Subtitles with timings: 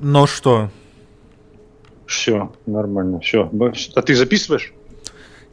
[0.00, 0.70] Но что?
[2.06, 3.50] Все, нормально, все.
[3.94, 4.72] А ты записываешь?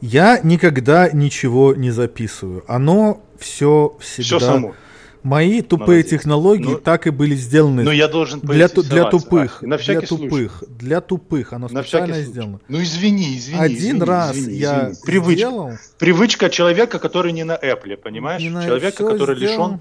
[0.00, 2.64] Я никогда ничего не записываю.
[2.66, 4.38] Оно все всегда...
[4.38, 4.74] Все само.
[5.22, 6.10] Мои тупые Молодец.
[6.10, 7.82] технологии ну, так и были сделаны.
[7.82, 10.72] Ну я должен для, для тупых, а, на для тупых, случай.
[10.78, 11.52] для тупых.
[11.52, 12.60] Оно на специально сделано.
[12.68, 13.60] Ну извини, извини.
[13.60, 15.04] Один извини, раз извини, я извини.
[15.04, 15.34] Привычка.
[15.34, 15.70] сделал.
[15.98, 18.40] Привычка человека, который не на Apple, понимаешь?
[18.40, 19.80] Не человека, который сделал,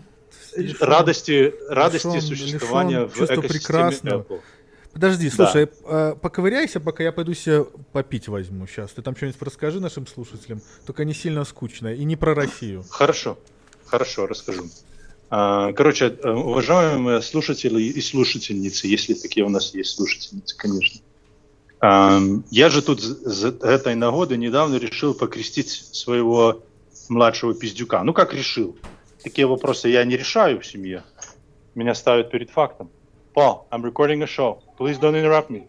[0.56, 4.22] лишен радости, радости лишен, существования лишен в экосистеме прекрасного.
[4.22, 4.40] Apple.
[4.96, 6.16] Подожди, слушай, да.
[6.16, 8.92] поковыряйся, пока я пойду себе попить возьму сейчас.
[8.92, 12.86] Ты там что-нибудь расскажи нашим слушателям, только не сильно скучное и не про Россию.
[12.90, 13.38] Хорошо,
[13.88, 14.70] хорошо, расскажу.
[15.30, 21.02] А, короче, э, уважаемые слушатели и слушательницы, если такие у нас есть слушательницы, конечно.
[21.82, 26.64] А, я же тут с этой нагоды недавно решил покрестить своего
[27.10, 28.02] младшего пиздюка.
[28.04, 28.78] Ну, как решил?
[29.22, 31.04] Такие вопросы я не решаю в семье.
[31.74, 32.90] Меня ставят перед фактом.
[33.36, 34.64] Paul, I'm recording a show.
[34.78, 35.68] Please don't interrupt me.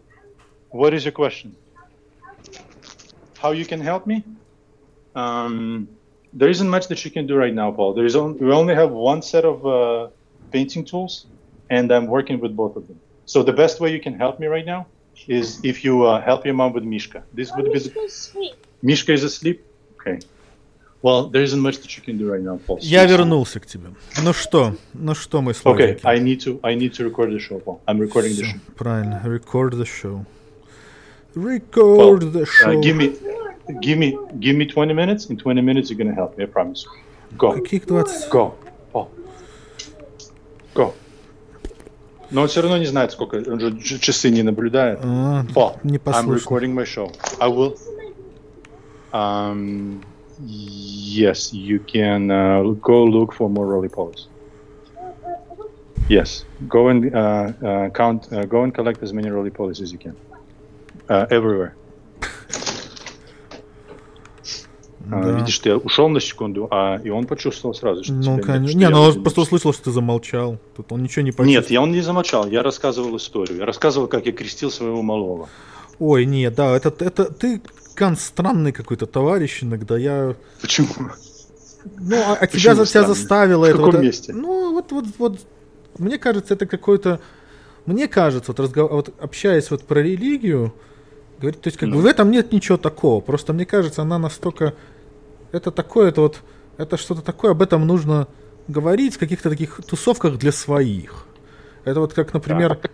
[0.69, 1.53] What is your question?
[3.39, 4.23] How you can help me?
[5.15, 5.89] Um,
[6.31, 7.93] there isn't much that you can do right now, Paul.
[7.93, 10.07] There is only, we only have one set of uh,
[10.49, 11.25] painting tools,
[11.69, 13.01] and I'm working with both of them.
[13.25, 14.87] So the best way you can help me right now
[15.27, 17.21] is if you uh, help your mom with Mishka.
[17.33, 17.99] This would be the...
[18.05, 18.65] asleep.
[18.81, 19.65] Mishka is asleep.
[19.99, 20.19] Okay.
[21.07, 22.79] Well, there isn't much that you can do right now, Paul.
[22.81, 23.91] Я вернулся к тебе.
[24.21, 25.95] Ну что, ну что, мы славненькие?
[25.95, 27.79] Okay, I need to, I need to record the show, Paul.
[27.87, 28.59] I'm recording Все, the show.
[28.75, 30.25] Правильно, record the show.
[31.33, 32.71] Record Paul, the show.
[32.71, 33.15] Uh, give me,
[33.79, 35.27] give me, give me 20 minutes.
[35.29, 36.43] In 20 minutes, you're gonna help me.
[36.43, 36.85] I promise.
[37.37, 37.53] Go.
[37.53, 38.29] Каких 20?
[38.29, 38.55] Go,
[38.91, 39.07] Paul.
[40.73, 40.93] Go.
[42.31, 44.99] Но он все равно не знает, сколько, он же часы не наблюдает.
[45.01, 47.09] А, Paul, не I'm recording my show.
[47.39, 47.77] I will.
[49.13, 50.01] Um,
[50.45, 54.27] yes, you can uh, go look for more roly polies.
[56.09, 58.31] Yes, go and uh, uh, count.
[58.31, 60.15] Uh, go and collect as many roly polies as you can,
[61.09, 61.75] uh, everywhere.
[65.09, 65.39] Да.
[65.39, 68.77] Видишь, ты ушел на секунду, а и он почувствовал сразу, что Ну, конечно.
[68.77, 70.57] Не, ну он просто услышал, что ты замолчал.
[70.75, 71.61] Тут он ничего не почувствовал.
[71.61, 72.47] Нет, я он не замолчал.
[72.47, 73.59] Я рассказывал историю.
[73.59, 75.47] Я рассказывал, как я крестил своего малого.
[75.99, 77.61] Ой, нет, да, это, это ты
[77.97, 79.97] Кан странный какой-то товарищ иногда.
[79.97, 80.35] Я...
[80.61, 80.89] Почему?
[81.97, 83.77] Ну, а, а тебя, тебя заставило В это.
[83.77, 84.33] каком вот, месте?
[84.33, 85.39] Ну, вот, вот, вот,
[85.97, 87.19] мне кажется, это какой-то...
[87.87, 88.91] Мне кажется, вот, разгов...
[88.91, 90.75] вот общаясь вот про религию,
[91.39, 91.95] говорит, то есть как ну.
[91.95, 93.19] бы в этом нет ничего такого.
[93.19, 94.75] Просто мне кажется, она настолько
[95.51, 96.41] это такое, это вот,
[96.77, 98.27] это что-то такое, об этом нужно
[98.67, 101.25] говорить в каких-то таких тусовках для своих.
[101.83, 102.89] Это вот как, например, да.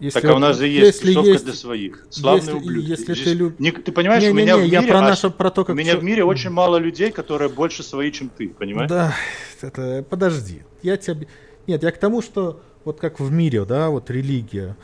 [0.00, 2.06] Если так а у нас же есть если тусовка есть, для своих.
[2.08, 2.90] Славные если, ублюдки.
[2.90, 3.60] Если ты, люб...
[3.60, 5.64] не, ты понимаешь, не, у меня не, не, в мире, я про наше, про то,
[5.64, 8.88] как у меня в мире очень мало людей, которые больше свои, чем ты, понимаешь?
[8.88, 9.14] Да,
[9.60, 10.62] это, подожди.
[10.82, 11.28] Я тебе...
[11.66, 14.74] Нет, я к тому, что вот как в мире, да, вот религия,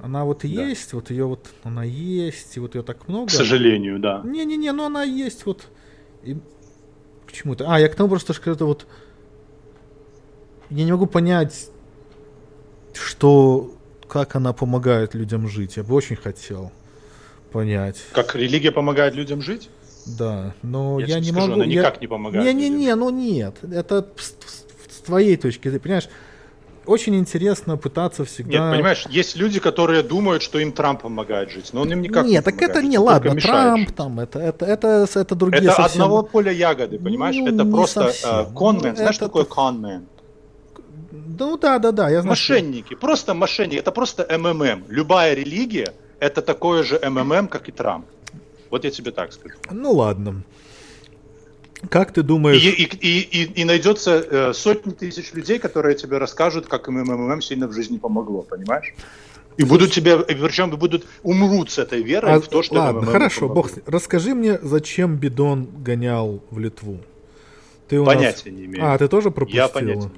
[0.00, 0.48] она вот да.
[0.48, 3.26] есть, вот ее вот, она есть, и вот ее так много.
[3.26, 4.20] К сожалению, да.
[4.24, 5.66] Не-не-не, но она есть вот
[6.22, 6.36] и
[7.26, 7.64] почему-то.
[7.68, 8.86] А, я к тому просто, что это вот...
[10.70, 11.68] Я не могу понять,
[12.94, 13.74] что...
[14.12, 15.78] Как она помогает людям жить.
[15.78, 16.70] Я бы очень хотел
[17.50, 17.96] понять.
[18.12, 19.70] Как религия помогает людям жить?
[20.04, 21.52] Да, но я, я не скажу, могу...
[21.54, 22.00] Она никак я...
[22.02, 22.44] не помогает.
[22.44, 23.56] Не-не-не, ну нет.
[23.62, 25.80] Это с, твоей точки зрения.
[25.80, 26.10] Понимаешь,
[26.84, 28.50] очень интересно пытаться всегда...
[28.52, 32.26] Нет, понимаешь, есть люди, которые думают, что им Трамп помогает жить, но он им никак
[32.26, 36.02] Нет, не так это не, ладно, Трамп там, это, это, это, это другие Это совсем...
[36.02, 37.36] одного поля ягоды, понимаешь?
[37.36, 39.24] Ну, это просто uh, conman, знаешь, это...
[39.24, 39.44] такое
[41.32, 41.50] conman?
[41.50, 42.28] Ну да, да, да, я знаю.
[42.28, 44.84] Мошенники, просто мошенники, это просто МММ.
[44.88, 48.06] Любая религия, это такое же МММ, как и Трамп.
[48.70, 49.56] Вот я тебе так скажу.
[49.70, 50.42] Ну ладно.
[51.90, 52.62] Как ты думаешь...
[52.62, 57.42] И, и, и, и, найдется э, сотни тысяч людей, которые тебе расскажут, как им МММ
[57.42, 58.94] сильно в жизни помогло, понимаешь?
[59.56, 63.10] И будут тебе, причем будут умрут с этой верой а, в то, что ладно, МММ
[63.10, 63.62] хорошо, помогло.
[63.62, 67.00] бог, расскажи мне, зачем Бидон гонял в Литву?
[67.88, 68.58] Ты у понятия нас...
[68.58, 68.86] не имею.
[68.86, 69.62] А, ты тоже пропустил?
[69.62, 70.10] Я понятия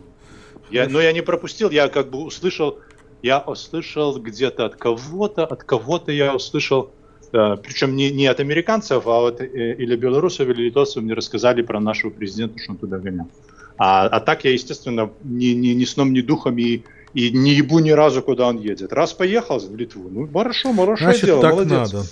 [0.71, 2.79] я, Но я не пропустил, я как бы услышал,
[3.23, 6.91] я услышал где-то от кого-то, от кого-то я услышал,
[7.31, 11.81] причем не, не от американцев, а вот э, или белорусов, или литовцев мне рассказали про
[11.81, 13.29] нашего президента, что он туда гонял.
[13.77, 16.83] А, а так я, естественно, ни, ни, ни сном, ни духом и,
[17.13, 18.93] и не ебу ни разу, куда он едет.
[18.93, 21.93] Раз поехал в Литву, ну хорошо, хорошее Значит, дело, так молодец.
[21.93, 22.07] Надо.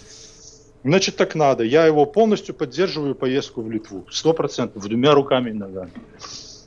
[0.85, 1.63] Значит, так надо.
[1.63, 4.05] Я его полностью поддерживаю поездку в Литву.
[4.11, 5.93] Сто процентов, двумя руками и ногами.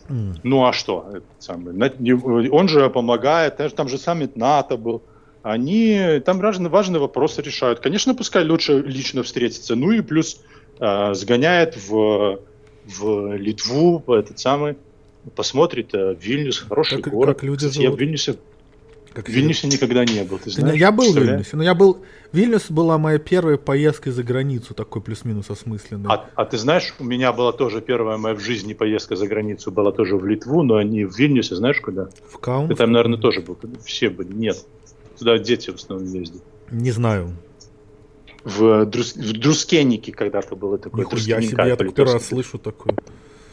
[0.08, 0.40] Mm.
[0.44, 1.22] Ну а что?
[1.40, 5.02] Самый, он же помогает, там же саммит НАТО был
[5.46, 7.80] они там важные, важные вопросы решают.
[7.80, 10.42] Конечно, пускай лучше лично встретиться, ну и плюс
[10.80, 12.40] э, сгоняет в,
[12.84, 14.76] в Литву, этот самый,
[15.36, 17.36] посмотрит э, Вильнюс, хороший как, город.
[17.36, 18.38] Как люди Кстати, я в Вильнюсе
[19.16, 20.78] Как в Вильнюсе никогда не был, ты знаешь?
[20.78, 22.04] Я был в Вильнюсе, но я был...
[22.34, 26.10] Вильнюс была моя первая поездка за границу, такой плюс-минус осмысленный.
[26.10, 29.72] А, а ты знаешь, у меня была тоже первая моя в жизни поездка за границу,
[29.72, 32.10] была тоже в Литву, но не в Вильнюсе, знаешь куда?
[32.28, 32.68] В Каун?
[32.68, 33.58] Ты там, наверное, тоже был.
[33.86, 34.34] Все были.
[34.34, 34.58] Нет.
[35.18, 36.44] Туда дети в основном ездят.
[36.70, 37.32] Не знаю.
[38.44, 39.16] В, Друс...
[39.16, 41.06] в Друскеннике когда-то было такое.
[41.06, 42.98] Нихуя себе, я такой раз слышу такое.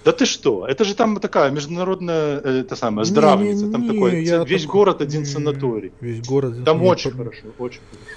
[0.05, 0.67] Да ты что?
[0.67, 3.67] Это же там такая международная, э, это самое, здравница.
[3.67, 4.73] Не, там не, такой, я весь такой...
[4.73, 5.93] город один санаторий.
[6.01, 6.65] Весь город.
[6.65, 7.19] Там очень по...
[7.19, 8.11] хорошо, очень хорошо.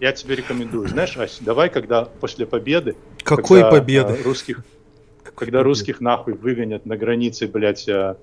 [0.00, 0.88] Я тебе рекомендую.
[0.88, 2.96] Знаешь, Ася, давай, когда после победы...
[3.22, 4.18] Какой когда, победы?
[4.20, 4.64] А, русских,
[5.22, 5.64] Какой когда победы?
[5.64, 8.16] русских нахуй выгонят на границе, блядь, а,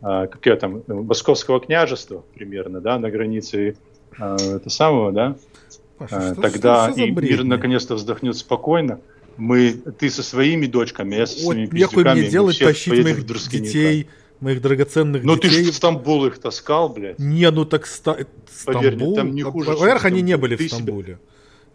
[0.00, 3.76] а, какое там, Московского княжества примерно, да, на границе
[4.18, 5.36] а, это самого, да,
[5.98, 9.00] Паша, а, тогда что, что и мир наконец-то вздохнет спокойно
[9.36, 14.08] мы, ты со своими дочками, я со своими вот, Нехуй мне делать, тащить моих детей,
[14.40, 15.48] моих драгоценных Но детей.
[15.48, 17.18] Ну ты же в Стамбул их таскал, блядь.
[17.18, 18.16] Не, ну так ста...
[18.64, 19.14] Поверь, Стамбул...
[19.14, 21.04] там не хуже, Во-первых, они не были в Стамбуле.
[21.04, 21.18] Себя...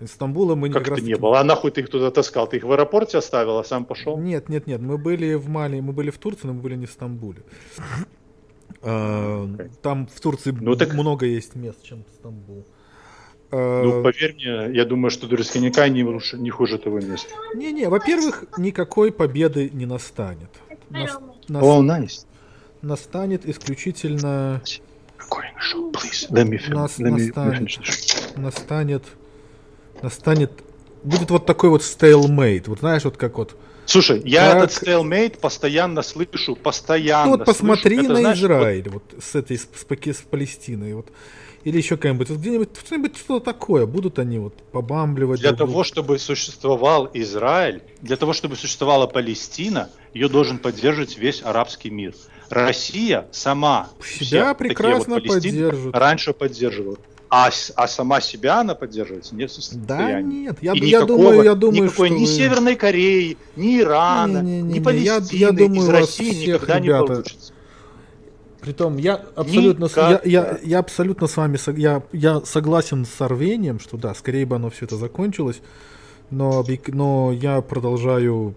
[0.02, 1.40] Из Стамбула мы как это не было?
[1.40, 2.48] А нахуй ты их туда таскал?
[2.48, 4.18] Ты их в аэропорте оставил, а сам пошел?
[4.18, 4.80] Нет, нет, нет.
[4.80, 7.44] Мы были в Мали, мы были в Турции, но мы были не в Стамбуле.
[8.82, 9.50] А,
[9.82, 10.94] там в Турции ну, так...
[10.94, 12.66] много есть мест, чем Стамбул.
[13.52, 17.34] Ну, э, поверь мне, я думаю, что Дурискиника не, не хуже этого места.
[17.56, 20.50] Не-не, во-первых, никакой победы не настанет.
[20.90, 21.18] Нас,
[21.48, 22.26] нас, oh, nice.
[22.82, 24.62] Настанет исключительно...
[26.30, 29.04] Me Нас, настанет, настанет...
[30.02, 30.52] Настанет...
[31.04, 32.64] Будет вот такой вот stalemate.
[32.68, 33.56] Вот знаешь, вот как вот...
[33.86, 34.64] Слушай, я как...
[34.64, 37.32] этот stalemate постоянно слышу, постоянно.
[37.32, 38.10] Ну вот посмотри слышу.
[38.10, 39.04] на Это, знаешь, Израиль, вот...
[39.12, 40.94] вот с этой, с, с, с Палестиной.
[40.94, 41.08] Вот
[41.64, 45.40] или еще какая-нибудь, где-нибудь что-нибудь что-то такое, будут они вот побамбливать.
[45.42, 51.90] Для того, чтобы существовал Израиль, для того, чтобы существовала Палестина, ее должен поддерживать весь арабский
[51.90, 52.14] мир.
[52.50, 55.96] Россия сама себя прекрасно вот поддерживает.
[55.96, 56.98] Раньше поддерживала.
[57.32, 59.86] А, а сама себя она поддерживать не в состоянии.
[59.86, 62.26] Да нет, я, и я думаю, я думаю, никакой что ни вы...
[62.26, 66.80] Северной Кореи, ни Ирана, не, не, не, ни Палестины я, я думаю, из России никогда
[66.80, 67.39] ребята, не получится.
[68.70, 73.98] Притом я абсолютно, я, я, я абсолютно с вами я, я согласен с Арвением, что
[73.98, 75.60] да, скорее бы оно все это закончилось,
[76.30, 78.54] но, но я продолжаю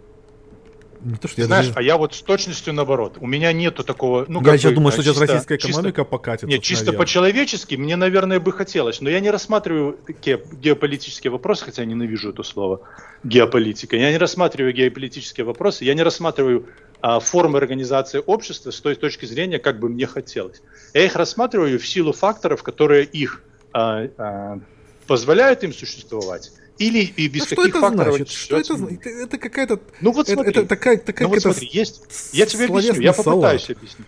[1.02, 1.78] не то, что я Знаешь, даже...
[1.78, 3.16] а я вот с точностью наоборот.
[3.20, 4.26] У меня нету такого...
[4.28, 6.46] Ну, я сейчас думаю, что сейчас российская экономика чисто, покатится.
[6.46, 9.00] Нет, чисто по-человечески мне, наверное, бы хотелось.
[9.00, 12.82] Но я не рассматриваю такие геополитические вопросы, хотя я ненавижу это слово
[13.24, 13.96] геополитика.
[13.96, 19.24] Я не рассматриваю геополитические вопросы, я не рассматриваю а, формы организации общества с той точки
[19.24, 20.62] зрения, как бы мне хотелось.
[20.94, 24.60] Я их рассматриваю в силу факторов, которые их а, а,
[25.06, 28.30] позволяют им существовать или и без ну, каких факторов значит?
[28.30, 29.06] Что это значит?
[29.06, 29.80] Это какая-то...
[30.00, 32.02] Ну вот смотри, это, это такая, такая ну вот смотри, есть...
[32.32, 33.78] Я тебе объясню, я попытаюсь салат.
[33.78, 34.06] объяснить.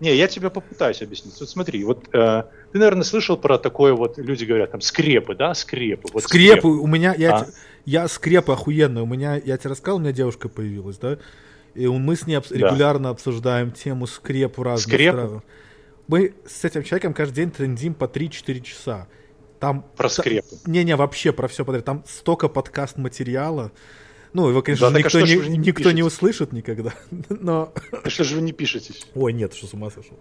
[0.00, 1.38] Не, я тебе попытаюсь объяснить.
[1.38, 5.54] Вот смотри, вот э, ты, наверное, слышал про такое вот, люди говорят, там, скрепы, да,
[5.54, 6.08] скрепы.
[6.12, 6.68] Вот скрепы, скрепы.
[6.68, 7.46] у меня, я, а?
[7.84, 11.18] я скрепы охуенные, у меня, я тебе рассказал, у меня девушка появилась, да,
[11.74, 12.56] и мы с ней обс- да.
[12.56, 15.14] регулярно обсуждаем тему скреп в разных скреп?
[15.14, 15.42] странах.
[16.08, 19.06] Мы с этим человеком каждый день трендим по 3-4 часа.
[19.60, 20.56] Там, про скрепы.
[20.66, 21.84] Не-не, вообще про все подряд.
[21.84, 23.70] Там столько подкаст материала.
[24.32, 26.94] Ну, его, конечно, да, никто, а не, не, никто не услышит никогда.
[27.28, 27.72] Но...
[28.04, 28.94] А что же вы не пишете?
[29.14, 30.18] Ой, нет, что с ума сошел.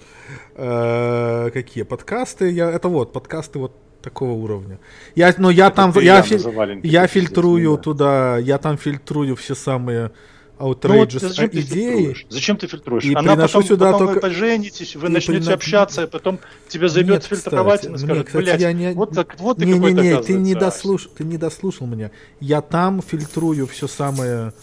[0.56, 2.50] Э, какие подкасты?
[2.50, 4.80] Я, это вот, подкасты вот такого уровня.
[5.16, 10.12] Я, но я это там, я, я, я фильтрую туда, я там фильтрую все самые
[10.60, 12.18] outrageous ну, вот идеи.
[12.30, 13.04] Зачем ты фильтруешь?
[13.04, 14.14] И Она потом, сюда потом только...
[14.16, 15.54] вы поженитесь, вы начнете прина...
[15.54, 18.94] общаться, и потом тебя зайдет фильтровать и скажет, кстати, блядь, я не...
[18.94, 21.10] вот, так, вот ты не, какой-то не, не, ты не, дослуш...
[21.18, 22.12] ты не дослушал меня.
[22.40, 24.54] Я там фильтрую все самое...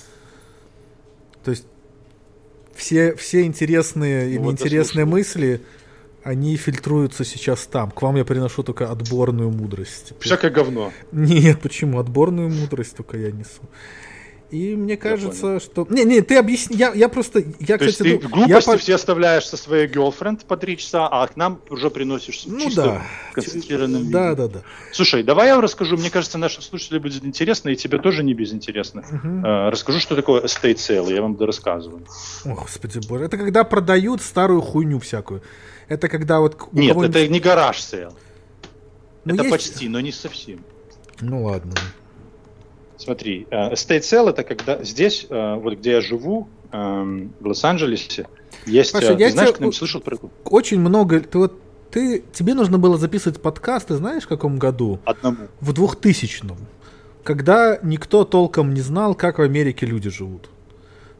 [1.42, 1.64] То есть
[2.74, 5.62] все, все интересные ну, или вот интересные мысли,
[6.22, 7.90] они фильтруются сейчас там.
[7.90, 10.12] К вам я приношу только отборную мудрость.
[10.20, 10.92] Всякое говно.
[11.12, 12.00] Нет, почему?
[12.00, 13.62] Отборную мудрость только я несу.
[14.50, 15.86] И мне кажется, что...
[15.90, 17.40] Не, не, ты объясни, я, я просто...
[17.58, 18.78] Я, То кстати, есть ты глупости я...
[18.78, 23.02] все оставляешь со своей girlfriend по три часа, а к нам уже приносишь ну, чисто
[23.34, 23.40] да.
[23.40, 24.10] виде.
[24.10, 24.62] Да, да, да.
[24.92, 29.00] Слушай, давай я расскажу, мне кажется, нашим слушателям будет интересно, и тебе тоже не безинтересно.
[29.00, 29.42] Угу.
[29.70, 32.06] Расскажу, что такое estate sale, я вам рассказываю.
[32.44, 35.42] О, господи боже, это когда продают старую хуйню всякую.
[35.88, 36.72] Это когда вот...
[36.72, 38.12] Нет, это не garage sale.
[39.24, 39.52] Ну, это есть...
[39.52, 40.60] почти, но не совсем.
[41.20, 41.74] Ну ладно.
[43.06, 48.26] Смотри, э, estate sale это когда здесь, э, вот где я живу, эм, в Лос-Анджелесе,
[48.66, 50.28] есть, э, ты я знаешь, кто слышал про это?
[50.44, 51.52] Очень много, ты вот
[51.92, 54.98] ты, тебе нужно было записывать подкасты, знаешь, в каком году?
[55.04, 55.46] Одному.
[55.60, 56.56] В 2000-м.
[57.22, 60.50] Когда никто толком не знал, как в Америке люди живут.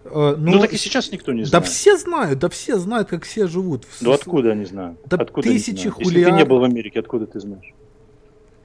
[0.07, 1.52] Э, ну, ну так и сейчас никто не знает.
[1.52, 3.87] Да все знают, да все знают, как все живут.
[4.00, 4.99] Ну откуда они знают?
[5.07, 6.16] Да откуда тысячи хулиар...
[6.16, 7.73] Если ты не был в Америке, откуда ты знаешь?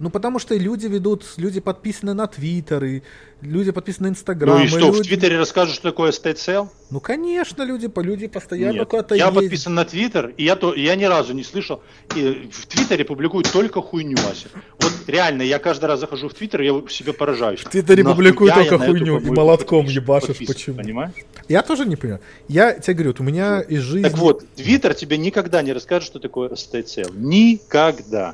[0.01, 3.03] Ну, потому что люди ведут, люди подписаны на Твиттер, и
[3.41, 4.58] люди подписаны на Инстаграм.
[4.58, 4.98] Ну и что, люди...
[4.98, 6.70] в Твиттере расскажешь, что такое state sale?
[6.89, 9.43] Ну, конечно, люди, люди постоянно куда-то я ездят.
[9.43, 11.84] подписан на Твиттер, и я, то, я ни разу не слышал.
[12.15, 14.48] И в Твиттере публикуют только хуйню, Ася.
[14.79, 17.60] Вот реально, я каждый раз захожу в Твиттер, я себе поражаюсь.
[17.60, 20.77] В Твиттере публикуют только хуйню, и молотком ебашишь, почему?
[20.77, 21.13] Понимаешь?
[21.48, 22.24] Я тоже не понимаю.
[22.48, 23.70] Я тебе говорю, у меня вот.
[23.70, 24.10] из жизни...
[24.10, 27.12] Так вот, Твиттер тебе никогда не расскажет, что такое state sale.
[27.15, 28.34] Никогда.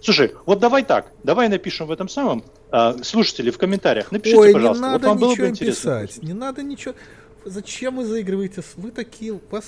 [0.00, 4.52] Слушай, вот давай так, давай напишем в этом самом, э, слушатели в комментариях, напишите, Ой,
[4.52, 4.84] пожалуйста.
[4.84, 6.94] не надо вот вам ничего писать, не надо ничего.
[7.44, 8.62] Зачем вы заигрываете?
[8.76, 9.64] Вы такие, у вас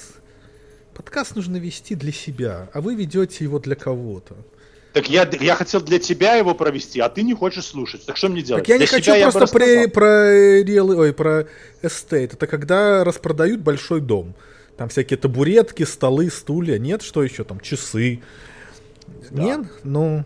[0.94, 4.36] подкаст нужно вести для себя, а вы ведете его для кого-то.
[4.96, 8.06] Так я, я хотел для тебя его провести, а ты не хочешь слушать.
[8.06, 8.62] Так что мне делать?
[8.62, 11.46] Так я для не хочу просто про, про, real, ой, про
[11.82, 12.32] estate.
[12.32, 14.34] Это когда распродают большой дом.
[14.78, 16.78] Там всякие табуретки, столы, стулья.
[16.78, 17.60] Нет, что еще там?
[17.60, 18.22] Часы.
[19.30, 19.42] Да.
[19.42, 19.60] Нет?
[19.84, 20.24] Ну...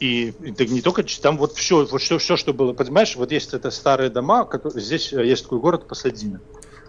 [0.00, 3.52] И это не только там вот все, вот все, все, что было, понимаешь, вот есть
[3.52, 6.40] это старые дома, которые, здесь э, есть такой город Пасадина.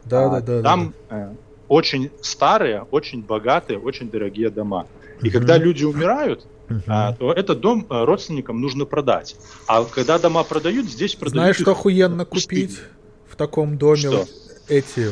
[0.05, 0.62] Да, а, да, да.
[0.62, 1.31] Там да.
[1.31, 1.36] Э,
[1.67, 4.86] очень старые, очень богатые, очень дорогие дома.
[5.22, 9.36] И mm когда люди умирают, uh а, то этот дом а, родственникам нужно продать.
[9.67, 11.34] А когда дома продают, здесь продают.
[11.34, 12.79] Знаешь, что охуенно купить
[13.27, 13.98] в таком доме?
[13.98, 14.25] Что?
[14.67, 15.12] Эти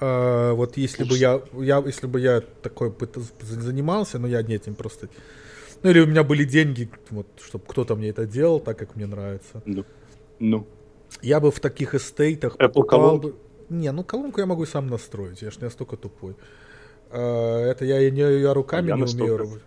[0.00, 2.92] э, вот если бы я, я, если бы я такой
[3.40, 5.08] занимался, но я не этим просто,
[5.82, 9.06] ну или у меня были деньги, вот, чтобы кто-то мне это делал, так как мне
[9.06, 9.62] нравится.
[9.64, 9.84] Ну,
[10.38, 10.66] ну.
[11.22, 13.34] Я бы в таких эстейтах Apple покупал бы.
[13.68, 16.36] Не, ну колонку я могу сам настроить, я ж не настолько тупой.
[17.10, 19.42] Э, это я, я, я руками а я не настолько...
[19.42, 19.60] умею.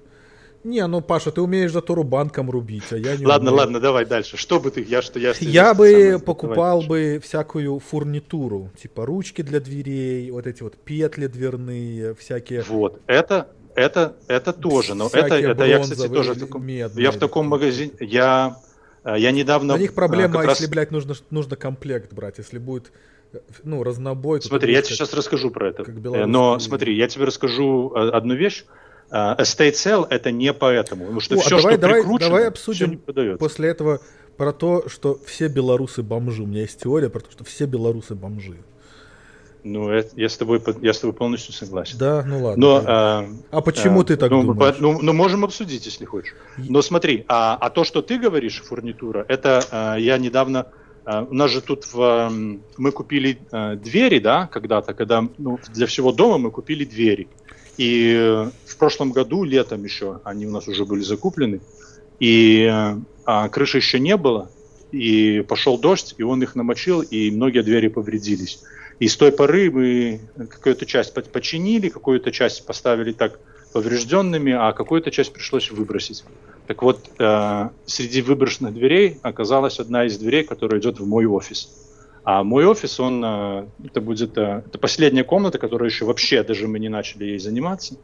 [0.68, 3.58] Не, ну Паша, ты умеешь зато рубанком рубить, а я не Ладно, умею.
[3.58, 4.36] ладно, давай дальше.
[4.36, 9.42] Что бы ты, я что я Я бы самое, покупал бы всякую фурнитуру, типа ручки
[9.42, 12.64] для дверей, вот эти вот петли дверные, всякие.
[12.64, 17.12] Вот, это это это тоже, но это это я кстати тоже в таком, медные, я
[17.12, 18.58] в таком магазине, я
[19.06, 19.76] э, я недавно.
[19.76, 20.70] На них проблема, если раз...
[20.70, 22.92] блядь нужно нужно комплект брать, если будет
[23.64, 24.42] ну, разнобой.
[24.42, 25.84] Смотри, я тебе сейчас расскажу про это.
[25.84, 28.66] Э, но смотри, я тебе расскажу э, одну вещь.
[29.10, 32.30] Uh, estate sale это не поэтому, потому что О, все, а давай, что давай, прикручено,
[32.30, 33.38] давай обсудим все не продается.
[33.38, 34.02] после этого
[34.36, 36.44] про то, что все белорусы бомжи.
[36.44, 38.58] У меня есть теория про то, что все белорусы бомжи.
[39.64, 41.98] Ну, это, я, с тобой, я с тобой полностью согласен.
[41.98, 42.62] Да, ну ладно.
[42.62, 44.76] Но, а, а почему а, ты так ну, думаешь?
[44.80, 46.36] Ну, ну, можем обсудить, если хочешь.
[46.58, 50.68] Но смотри, а, а то, что ты говоришь, фурнитура, это а, я недавно...
[51.04, 52.32] А, у нас же тут в,
[52.78, 57.28] мы купили а, двери, да, когда-то, когда ну, для всего дома мы купили двери.
[57.78, 61.62] И в прошлом году, летом еще, они у нас уже были закуплены,
[62.20, 62.68] и
[63.26, 64.50] а, крыши еще не было,
[64.92, 68.62] и пошел дождь, и он их намочил, и многие двери повредились.
[69.00, 73.40] И с той поры мы какую-то часть починили, какую-то часть поставили так
[73.74, 76.24] поврежденными, а какую-то часть пришлось выбросить.
[76.66, 81.70] Так вот, э, среди выброшенных дверей оказалась одна из дверей, которая идет в мой офис.
[82.28, 86.68] А мой офис, он, э, это будет, э, это последняя комната, которая еще вообще даже
[86.68, 87.96] мы не начали ей заниматься,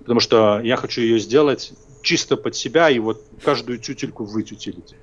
[0.00, 1.72] потому что я хочу ее сделать
[2.02, 4.96] чисто под себя и вот каждую тютельку вытютилить.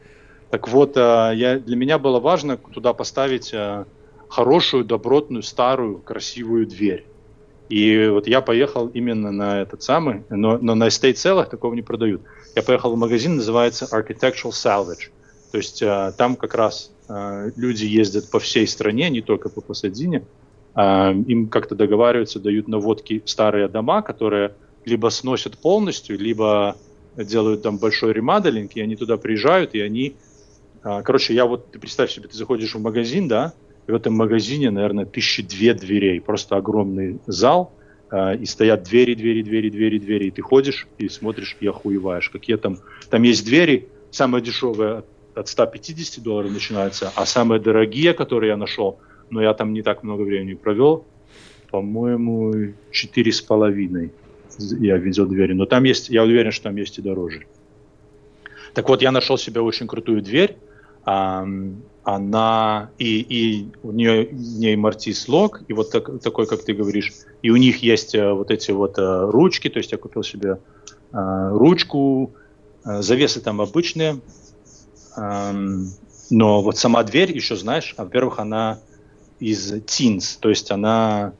[0.50, 3.56] Так вот, э, я, для меня было важно туда поставить
[4.28, 7.06] хорошую, добротную, старую, красивую дверь.
[7.70, 11.84] И вот я поехал именно на этот самый, но, но на estate целых такого не
[11.84, 12.22] продают.
[12.54, 15.10] Я поехал в магазин, называется Architectural Salvage.
[15.54, 15.82] То есть
[16.18, 20.24] там как раз люди ездят по всей стране, не только по Пасадине.
[20.78, 24.54] Э, им как-то договариваются, дают наводки старые дома, которые
[24.86, 26.76] либо сносят полностью, либо
[27.18, 30.16] делают там большой ремоделинг, и они туда приезжают, и они...
[30.84, 33.54] Э, короче, я вот, ты представь себе, ты заходишь в магазин, да,
[33.88, 37.74] и в этом магазине, наверное, тысячи две дверей, просто огромный зал,
[38.40, 42.56] и стоят двери, двери, двери, двери, двери, и ты ходишь и смотришь и охуеваешь, какие
[42.56, 42.80] там...
[43.10, 45.04] Там есть двери, самая дешевая
[45.38, 50.04] от 150 долларов начинается, а самые дорогие, которые я нашел, но я там не так
[50.04, 51.06] много времени провел,
[51.70, 54.12] по-моему, четыре с половиной
[54.60, 55.54] я видел двери.
[55.54, 57.46] Но там есть, я уверен, что там есть и дороже.
[58.74, 60.58] Так вот, я нашел себе очень крутую дверь.
[62.04, 67.12] Она и, и у нее не мартис лог, и вот так, такой, как ты говоришь,
[67.42, 70.60] и у них есть э, вот эти вот э, ручки, то есть я купил себе
[71.12, 72.34] э, ручку,
[72.86, 74.22] завесы там обычные,
[76.30, 78.80] но вот сама дверь еще, знаешь, во-первых, она
[79.40, 81.34] из teens, то есть она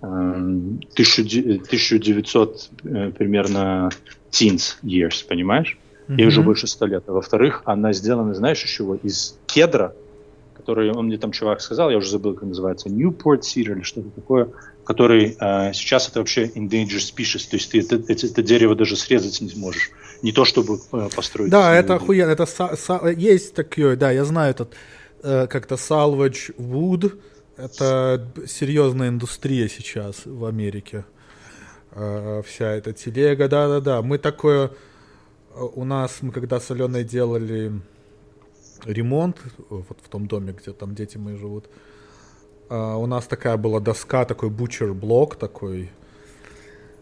[0.00, 3.90] 1900 э, примерно
[4.30, 5.78] teens years, понимаешь?
[6.08, 6.26] Ей mm-hmm.
[6.26, 7.04] уже больше 100 лет.
[7.08, 8.94] А во-вторых, она сделана, знаешь, еще чего?
[8.94, 9.94] Из кедра,
[10.56, 14.10] который, он мне там чувак сказал, я уже забыл, как называется, Newport Cedar или что-то
[14.10, 14.48] такое,
[14.84, 18.96] который э, сейчас это вообще endangered species, то есть ты это, это, это дерево даже
[18.96, 19.90] срезать не сможешь,
[20.22, 21.50] не то чтобы э, построить.
[21.50, 24.74] Да, это охуенно, это са- са- есть такое, да, я знаю этот
[25.22, 27.18] э, как-то salvage wood,
[27.56, 31.04] это серьезная индустрия сейчас в Америке,
[31.92, 34.70] э, вся эта телега, да-да-да, мы такое,
[35.54, 37.72] э, у нас, мы когда с Аленой делали
[38.84, 41.66] ремонт, вот в том доме, где там дети мои живут,
[42.68, 45.88] Uh, у нас такая была доска, такой бучер блок такой.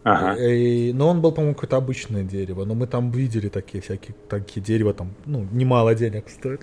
[0.05, 0.35] Ага.
[0.35, 2.63] И, но он был, по-моему, какое-то обычное дерево.
[2.63, 6.61] Но мы там видели такие всякие такие дерева, там, ну, немало денег стоит.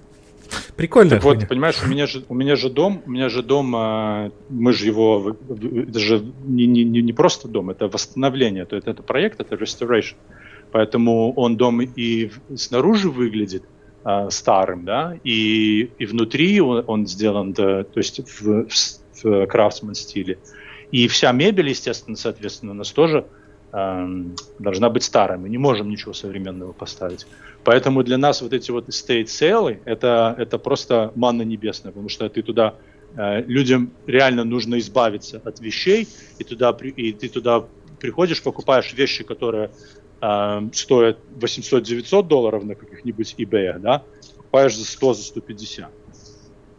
[0.76, 1.11] Прикольно.
[1.11, 4.30] Так вот, понимаешь, у меня же у меня же дом, у меня же дом, а,
[4.49, 9.02] мы же его, это же не, не, не просто дом, это восстановление, то есть это
[9.02, 10.14] проект, это restoration.
[10.70, 13.64] Поэтому он дом и снаружи выглядит,
[14.04, 19.46] э, старым, да, и, и внутри он, он сделан, да, то есть в, в, в
[19.46, 20.38] крафтсман стиле.
[20.92, 23.26] И вся мебель, естественно, соответственно, у нас тоже
[23.72, 24.06] э,
[24.58, 25.38] должна быть старой.
[25.38, 27.26] Мы не можем ничего современного поставить.
[27.64, 32.28] Поэтому для нас вот эти вот estate sale это, это просто манна небесная, потому что
[32.28, 32.75] ты туда
[33.16, 36.06] э, людям реально нужно избавиться от вещей,
[36.38, 37.64] и туда и ты туда
[37.99, 39.70] приходишь, покупаешь вещи, которые
[40.20, 44.02] э, стоят 800-900 долларов на каких-нибудь eBay, да,
[44.37, 45.90] покупаешь за 100, за 150.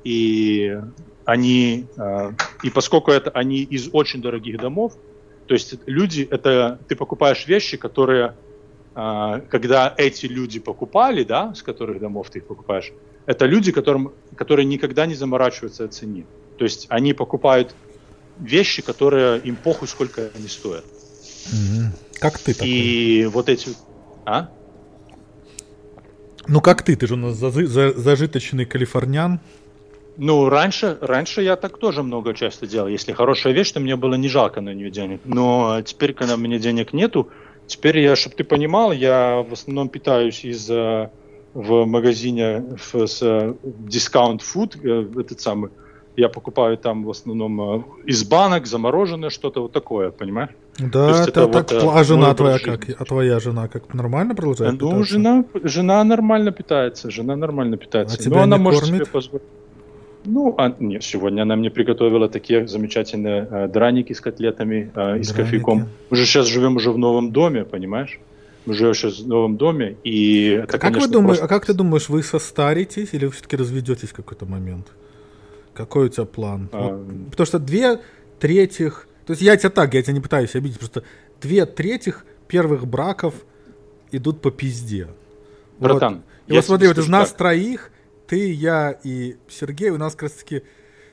[0.04, 0.78] И
[1.26, 2.32] они, э,
[2.64, 4.94] и поскольку это они из очень дорогих домов,
[5.48, 8.36] то есть люди, это ты покупаешь вещи, которые,
[8.96, 12.92] э, когда эти люди покупали, да, с которых домов ты их покупаешь,
[13.26, 16.26] это люди, которым, которые никогда не заморачиваются о цене.
[16.58, 17.76] То есть они покупают
[18.40, 20.84] вещи, которые им похуй, сколько они стоят.
[21.48, 21.92] Угу.
[22.20, 22.70] Как ты такой?
[22.70, 23.70] И вот эти...
[24.26, 24.50] А?
[26.48, 26.96] Ну как ты?
[26.96, 29.40] Ты же у нас зажиточный калифорнян.
[30.18, 32.88] Ну, раньше, раньше я так тоже много часто делал.
[32.88, 35.22] Если хорошая вещь, то мне было не жалко на нее денег.
[35.26, 37.30] Но теперь, когда у меня денег нету,
[37.68, 40.70] теперь я, чтобы ты понимал, я в основном питаюсь из
[41.54, 45.70] в магазине в, с Discount Food, э, этот самый,
[46.16, 50.50] я покупаю там в основном э, из банок, замороженное что-то вот такое, понимаешь?
[50.80, 52.90] Да, это, это так, вот, а жена твоя как?
[53.00, 55.14] А твоя жена как нормально продолжает ну, питаться?
[55.14, 58.16] жена, жена нормально питается, жена нормально питается.
[58.16, 59.04] А тебя Но она не может кормит?
[59.04, 59.44] себе позволить.
[60.26, 65.24] Ну, а, нет, сегодня она мне приготовила такие замечательные э, драники с котлетами э, и
[65.24, 65.90] с кофейком.
[66.10, 68.20] Мы же сейчас живем уже в новом доме, понимаешь?
[68.66, 71.46] Мы живем сейчас в новом доме, и это, как конечно, вы думаете, просто...
[71.46, 74.88] А как ты думаешь, вы состаритесь или вы все-таки разведетесь в какой-то момент?
[75.74, 76.70] Какой у тебя план?
[76.72, 76.96] А...
[76.96, 78.00] Вот, потому что две
[78.40, 79.08] третьих...
[79.26, 81.04] То есть я тебя так, я тебя не пытаюсь обидеть, просто
[81.42, 83.34] две третьих первых браков
[84.12, 85.08] идут по пизде.
[85.80, 86.24] Братан, вот.
[86.48, 87.38] И вот смотри, вот из нас так.
[87.38, 87.92] троих,
[88.34, 90.64] ты, я и Сергей, у нас как раз таки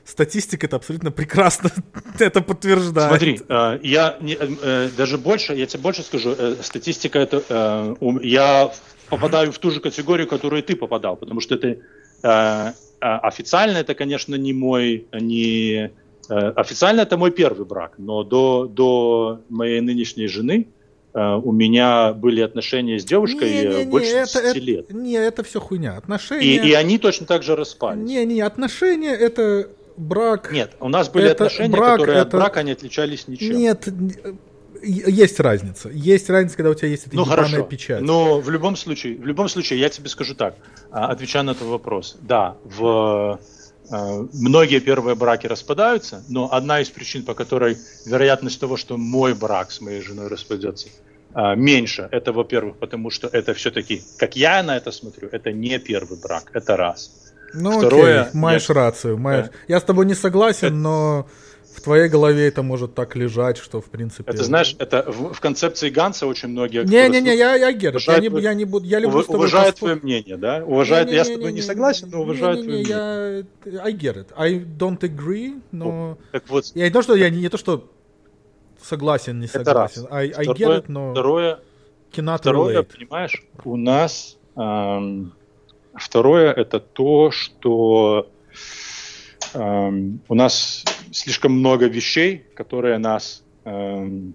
[0.03, 1.69] статистика это абсолютно прекрасно
[2.19, 3.09] это подтверждает.
[3.09, 8.71] Смотри, э, я не, э, даже больше, я тебе больше скажу, э, статистика это, я
[9.09, 14.53] попадаю в ту же категорию, которую ты попадал, потому что это официально это, конечно, не
[14.53, 15.91] мой, не
[16.29, 20.80] э, официально это мой первый брак, но до, до моей нынешней жены э,
[21.13, 24.85] у меня были отношения с девушкой не, не, не, больше это, 10 лет.
[24.89, 25.97] Это, не, это все хуйня.
[25.97, 26.45] Отношения...
[26.45, 28.07] И, и они точно так же распались.
[28.07, 30.51] Не, не, отношения это брак.
[30.51, 32.27] Нет, у нас были это отношения, брак, которые это...
[32.27, 33.57] от брака не отличались ничем.
[33.57, 33.87] Нет,
[34.83, 35.89] есть разница.
[35.89, 37.63] Есть разница, когда у тебя есть эта ну, хорошо.
[37.63, 38.01] печать.
[38.01, 40.55] Но в любом случае, в любом случае, я тебе скажу так,
[40.91, 42.17] а, отвечая на этот вопрос.
[42.21, 43.39] Да, в
[43.91, 49.71] многие первые браки распадаются, но одна из причин, по которой вероятность того, что мой брак
[49.71, 50.87] с моей женой распадется,
[51.33, 52.07] а, меньше.
[52.11, 56.51] Это, во-первых, потому что это все-таки, как я на это смотрю, это не первый брак,
[56.53, 57.11] это раз.
[57.53, 58.75] Ну, Второе, окей, маешь я...
[58.75, 59.17] рацию.
[59.17, 59.47] Маешь...
[59.47, 59.51] Да.
[59.67, 60.75] Я с тобой не согласен, это...
[60.75, 61.27] но
[61.75, 64.29] в твоей голове это может так лежать, что в принципе.
[64.29, 66.83] Это знаешь, это в, в концепции Ганса очень многие.
[66.83, 69.19] Не, не, не, я, я get Я не, я не буду, я люблю.
[69.19, 70.63] Ув, уважает твое мнение, да?
[70.65, 71.07] Уважает.
[71.07, 73.45] Не, не, я с тобой не, не согласен, но уважает не, не, твое мнение.
[73.65, 74.27] Я, I get it.
[74.35, 76.17] I don't agree, но.
[76.31, 76.65] Так вот.
[76.75, 77.89] Я не то, что я не, не то, что
[78.81, 79.71] согласен, не согласен.
[79.71, 80.11] Это раз.
[80.11, 81.11] I, I второе, get it, но.
[81.11, 81.59] Второе.
[82.11, 82.97] Cannot второе, relate.
[82.97, 85.33] понимаешь, у нас эм,
[85.93, 88.27] второе это то, что
[89.53, 94.33] у нас слишком много вещей, которые нас эм,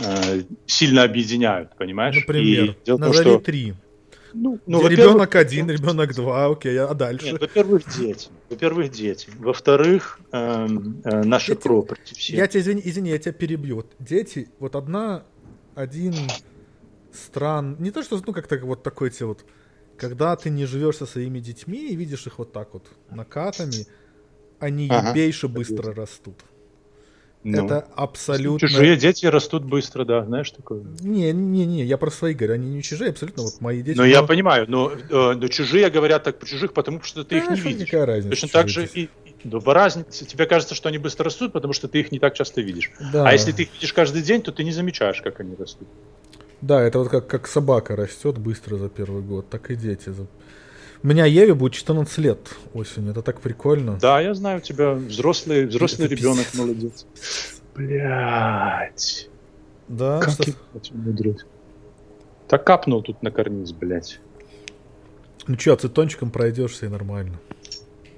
[0.00, 2.16] э, сильно объединяют, понимаешь?
[2.16, 3.38] Например, И назови том, что...
[3.38, 3.74] три.
[4.32, 7.32] Ну, ну, ребенок один, ребенок два, окей, а дальше?
[7.32, 8.28] Нет, во-первых, дети.
[8.48, 9.28] Во-первых, дети.
[9.38, 12.36] Во-вторых, эм, э, наши property все.
[12.36, 13.76] Я тебя, извини, извини, я тебя перебью.
[13.76, 15.24] Вот дети, вот одна,
[15.74, 16.14] один
[17.12, 19.44] стран, не то что, ну, как-то вот такой тебе вот
[20.00, 23.86] когда ты не живешь со своими детьми и видишь их вот так вот накатами,
[24.58, 25.10] они Ага.
[25.10, 26.40] ебейше быстро растут.
[27.42, 28.68] Ну, Это абсолютно...
[28.68, 30.82] Чужие дети растут быстро, да, знаешь такое.
[31.00, 33.96] Не, не, не, я про свои говорю, они не чужие, абсолютно вот мои дети.
[33.96, 37.38] Ну, я но- понимаю, но, э, но чужие говорят так про чужих, потому что ты
[37.38, 37.90] их Да, не что видишь.
[37.90, 39.08] какая разница, Точно так же и...
[39.42, 40.26] Ну, разница.
[40.26, 42.90] Тебе кажется, что они быстро растут, потому что ты их не так часто видишь.
[43.12, 43.26] Да.
[43.26, 45.88] А если ты их видишь каждый день, то ты не замечаешь, как они растут.
[46.60, 50.12] Да, это вот как, как собака растет быстро за первый год, так и дети.
[51.02, 52.38] У меня Еве будет 14 лет
[52.74, 53.98] осенью, это так прикольно.
[54.00, 56.58] Да, я знаю, у тебя взрослый, взрослый Это ребенок, пиздец.
[56.60, 57.06] молодец.
[57.74, 59.30] Блять.
[59.88, 60.52] Да, Как что-.
[62.48, 64.20] Так капнул тут на карниз, блять.
[65.46, 67.40] Ну что, ацетончиком пройдешься и нормально.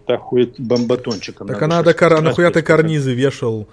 [0.07, 1.46] Так хуй бомбатончиком.
[1.46, 2.09] Так надо надо, щас кар...
[2.11, 3.68] красить, нахуя ты карнизы вешал?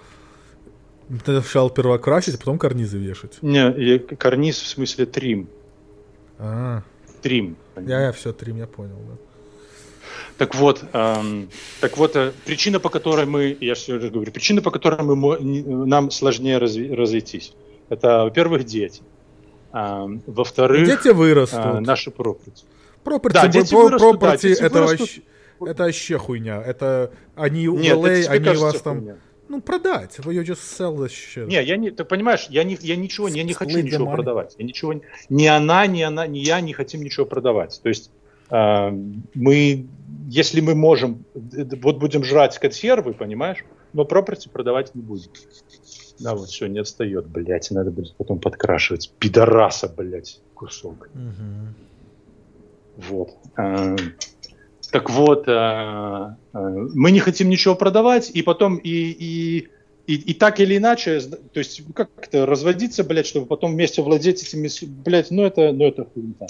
[1.24, 3.38] Ты сначала сперва красить, а потом карнизы вешать.
[3.42, 5.48] Не, карниз в смысле трим.
[6.38, 6.82] А,
[7.22, 7.56] Трим.
[7.76, 9.16] я, я все, трим, я понял, да.
[10.38, 14.62] Так вот, эм, так вот, э, причина, по которой мы, я все же говорю, причина,
[14.62, 15.38] по которой мы,
[15.86, 17.52] нам сложнее разви- разойтись,
[17.90, 19.02] это, во-первых, дети.
[19.74, 21.60] Эм, во-вторых, Дети вырастут.
[21.60, 22.64] э, наши пропорти.
[23.04, 25.00] Пропорти, Да, дети про- вырастут, да, пропорти дети это, вырастут.
[25.00, 25.20] вообще,
[25.66, 26.62] это вообще хуйня.
[26.62, 28.98] Это они в Нет, LA, они кажется вас там...
[29.00, 29.16] хуйня.
[29.50, 30.20] Ну, продать.
[30.20, 31.46] Вы ее just sell the shit.
[31.46, 34.12] Не, я не, ты понимаешь, я, не, я ничего, я не хочу ничего money.
[34.14, 34.54] продавать.
[34.58, 34.94] Я ничего,
[35.28, 37.80] ни она, ни она, ни я не хотим ничего продавать.
[37.82, 38.12] То есть
[38.48, 38.90] э,
[39.34, 39.86] мы,
[40.28, 45.32] если мы можем, д- вот будем жрать консервы, понимаешь, но property продавать не будем.
[46.20, 49.12] Да, вот все, не отстает, блядь, надо будет потом подкрашивать.
[49.18, 51.08] Пидораса, блядь, кусок.
[51.12, 51.74] Мгм.
[53.08, 53.30] Вот.
[53.58, 53.96] Э,
[54.90, 56.58] Так вот, э, э,
[56.94, 59.68] мы не хотим ничего продавать, и потом и, и,
[60.06, 64.68] и, и так или иначе, то есть как-то разводиться, блядь, чтобы потом вместе владеть этими,
[65.04, 66.46] блядь, ну это, ну это хуйня.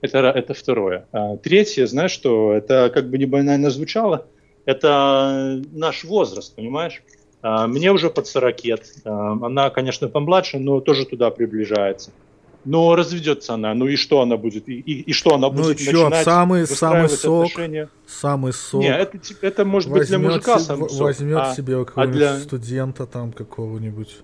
[0.00, 1.06] Это, это второе.
[1.12, 4.26] А третье, знаешь что, это как бы не банально звучало,
[4.66, 7.02] это наш возраст, понимаешь?
[7.42, 8.86] А, Мне уже под 40 лет.
[9.04, 12.10] А, Она, конечно, помладше, но тоже туда приближается.
[12.64, 14.68] Но разведется она, ну и что она будет?
[14.68, 17.88] И, и- и что она Ну будет чё, начинать самый, самый сок, отношения?
[18.06, 18.80] самый сок.
[18.82, 21.84] Не, это, это может быть для возьмет мужика се- сам в- сок, возьмет а себе
[21.84, 24.16] какого-нибудь для- студента там какого-нибудь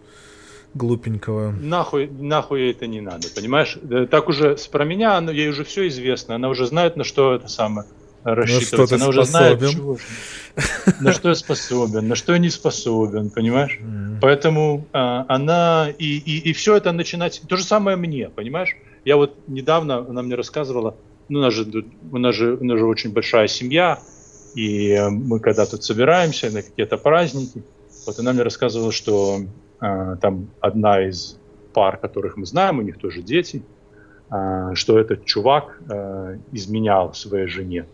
[0.75, 1.51] глупенького.
[1.61, 3.77] Нахуй, нахуй ей это не надо, понимаешь?
[3.83, 7.35] Да, Так уже про меня, оно, ей уже все известно, она уже знает, на что
[7.35, 7.87] это самое
[8.25, 8.91] рассчитывать.
[8.91, 9.79] ты она уже знает, способен.
[9.79, 10.03] чего же.
[11.01, 13.79] на что я способен, на что я не способен, понимаешь?
[14.21, 17.43] Поэтому а, она и, и, и все это начинать.
[17.49, 18.77] То же самое мне, понимаешь?
[19.05, 20.97] Я вот недавно, она мне рассказывала,
[21.29, 21.67] ну, у нас же,
[22.13, 23.99] у нас же, у нас же очень большая семья,
[24.55, 27.63] и мы когда тут собираемся на какие-то праздники,
[28.07, 29.41] вот она мне рассказывала, что
[29.79, 31.39] а, там одна из
[31.73, 33.63] пар, которых мы знаем, у них тоже дети,
[34.29, 37.87] а, что этот чувак а, изменял своей жене.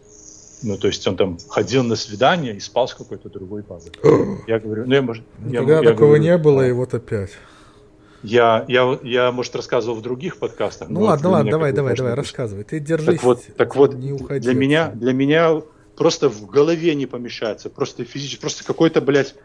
[0.66, 3.92] Ну, то есть он там ходил на свидание и спал с какой-то другой бабой.
[4.48, 7.30] Я говорю, ну, я, может, я- Никогда я такого говорю, не было, и вот опять.
[8.24, 10.88] Я, я, я, может, рассказывал в других подкастах.
[10.88, 12.64] Ну но ладно, ладно, давай, давай, давай, рассказывай.
[12.64, 13.06] Ты держись.
[13.06, 14.40] Так вот, так вот не уходи.
[14.40, 15.62] для меня, для меня
[15.96, 19.36] просто в голове не помещается, просто физически, просто какой-то, блядь,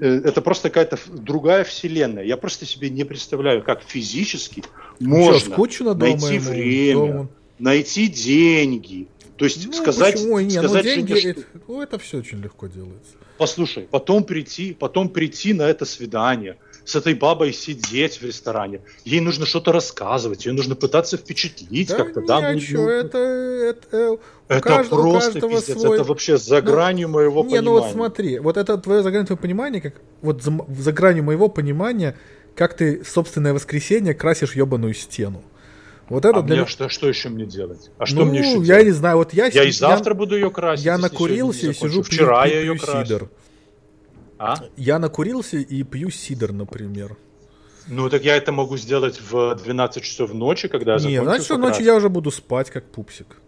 [0.00, 2.24] э, это просто какая-то другая вселенная.
[2.24, 4.66] Я просто себе не представляю, как физически Чё,
[5.00, 6.48] можно скучно дома найти ему?
[6.48, 7.28] время, Дома?
[7.58, 9.08] найти деньги.
[9.42, 10.38] То есть Ну, сказать, почему?
[10.38, 13.14] Не, ну сказать деньги, жене, что- ну, это все очень легко делается.
[13.38, 18.82] послушай, потом прийти, потом прийти на это свидание, с этой бабой сидеть в ресторане.
[19.04, 22.20] Ей нужно что-то рассказывать, ей нужно пытаться впечатлить Да как-то.
[22.20, 25.96] не, Да, а ну, чё, ну, это, это, у это каждого- просто каждого пиздец, свой-
[25.96, 27.62] это вообще за Ну, гранью моего Не, понимания.
[27.64, 32.16] ну вот смотри, вот это твое заграничное понимание, как вот за, за гранью моего понимания,
[32.54, 35.42] как ты собственное воскресенье красишь ебаную стену.
[36.08, 36.66] Вот это а для мне меня...
[36.66, 37.90] что, что еще мне делать?
[37.98, 38.86] А что ну, мне еще я делать?
[38.86, 39.46] не знаю, вот я...
[39.46, 40.84] Я и завтра буду ее красить.
[40.84, 43.04] Я накурился и сижу, Вчера пью- я ее пью красил.
[43.04, 43.30] сидр.
[44.38, 44.56] А?
[44.76, 47.16] Я накурился и пью сидр, например.
[47.86, 51.58] Ну так я это могу сделать в 12 часов ночи, когда я Не, значит, как
[51.58, 51.86] ночью раз.
[51.86, 53.38] я уже буду спать, как пупсик.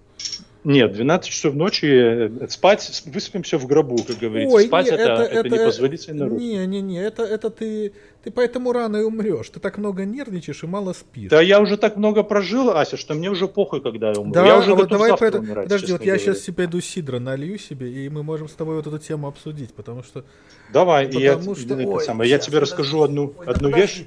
[0.65, 4.57] Нет, 12 часов ночи э, спать, выспимся в гробу, как говорится.
[4.57, 6.29] Ой, спать не, это, это- это, это- непозволительно.
[6.29, 6.39] рух.
[6.41, 9.51] Не, не, не, это, это ты, ты поэтому рано и умрешь.
[9.51, 11.29] Ты так много нервничаешь и мало спишь.
[11.29, 14.33] Да я уже так много прожил, Ася, что мне уже похуй, когда я умру.
[14.33, 16.19] Да, я уже а вот давай завтра поэтому- умирать, Подожди, вот я говоря.
[16.19, 19.75] сейчас себе иду сидра налью себе, и мы можем с тобой вот эту тему обсудить,
[19.75, 20.25] потому что...
[20.73, 21.75] Давай, и я, Потому что...
[21.75, 23.99] это Ой, самое, я тебе расскажу одну, Ой, одну вещь.
[23.99, 24.07] ты.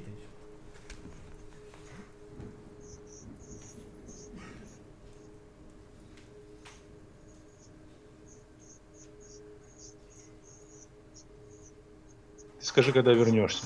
[12.78, 13.66] Скажи, когда вернешься.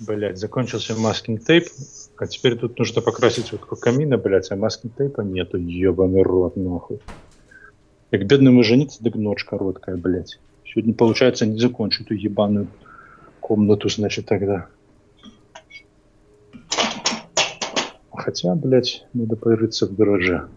[0.00, 1.68] Блять, закончился маскинг тейп,
[2.16, 6.98] а теперь тут нужно покрасить вот камина, блять, а маскинг тейпа нету, ебаный рот, нахуй.
[8.10, 10.40] Как бедному жениться, так ночь короткая, блять.
[10.64, 12.66] Сегодня, получается, не закончу эту ебаную
[13.38, 14.66] комнату, значит, тогда.
[18.12, 20.48] Хотя, блядь, надо порыться в гараже.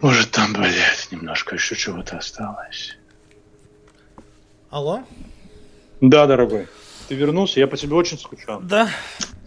[0.00, 2.96] Может, там, блядь, немножко еще чего-то осталось.
[4.70, 5.02] Алло?
[6.00, 6.68] Да, дорогой.
[7.08, 7.58] Ты вернулся?
[7.60, 8.60] Я по тебе очень скучал.
[8.60, 8.88] Да.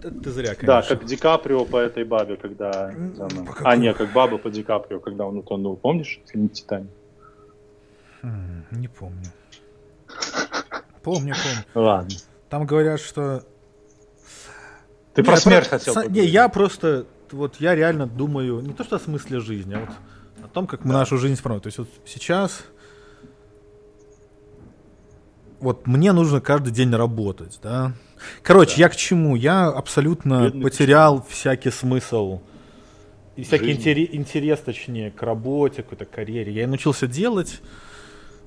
[0.02, 0.66] Ты зря, конечно.
[0.66, 2.92] Да, как Ди Каприо по этой бабе, когда...
[3.18, 5.78] По а, нет, как баба по Ди Каприо, когда он утонул.
[5.78, 6.20] Помнишь?
[6.28, 6.90] Фильм «Титаник»?
[8.24, 9.28] Хм, не помню.
[11.04, 11.66] Помню, помню.
[11.76, 12.16] Ладно.
[12.50, 13.44] Там говорят, что...
[15.14, 15.78] Ты не, про смерть про...
[15.78, 17.06] хотел Не, я просто...
[17.32, 19.90] Вот я реально думаю не то, что о смысле жизни, а вот
[20.44, 21.00] о том, как мы да.
[21.00, 21.62] нашу жизнь сформируем.
[21.62, 22.64] То есть вот сейчас
[25.60, 27.94] вот мне нужно каждый день работать, да.
[28.42, 28.82] Короче, да.
[28.82, 29.36] я к чему?
[29.36, 31.32] Я абсолютно Бедный потерял почему?
[31.32, 32.42] всякий смысл
[33.36, 36.52] и всякий интерес, интерес, точнее, к работе, какой-то карьере.
[36.52, 37.62] Я научился делать.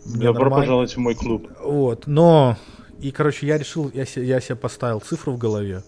[0.05, 0.57] Добро нормально.
[0.57, 1.51] пожаловать в мой клуб.
[1.61, 2.59] Вот, но
[3.01, 5.83] и, короче, я решил, я, я себе поставил цифру в голове.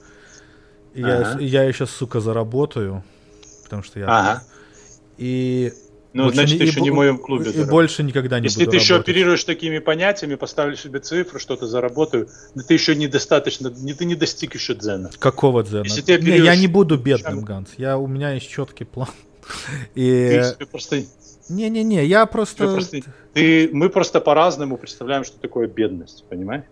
[0.94, 1.38] И ага.
[1.38, 3.04] я, я ее сейчас, сука, заработаю.
[3.64, 4.06] Потому что я...
[4.06, 4.42] Ага.
[5.18, 5.72] И
[6.16, 7.50] ну, больше значит, ты еще не в моем клубе.
[7.50, 9.10] И больше никогда не Если буду ты еще работать.
[9.10, 14.14] оперируешь такими понятиями, поставлю себе цифру, что-то заработаю, но ты еще недостаточно, не, ты не
[14.14, 15.10] достиг еще дзена.
[15.18, 15.84] Какого дзена?
[15.84, 16.40] Если ты оперируешь...
[16.40, 17.68] Не, я не буду бедным, Ганс.
[17.76, 19.10] Я, у меня есть четкий план.
[19.94, 20.42] И...
[20.58, 21.02] Ты просто...
[21.50, 22.72] Не-не-не, я просто...
[22.72, 23.02] просто...
[23.34, 23.68] Ты...
[23.72, 26.64] Мы просто по-разному представляем, что такое бедность, понимаешь?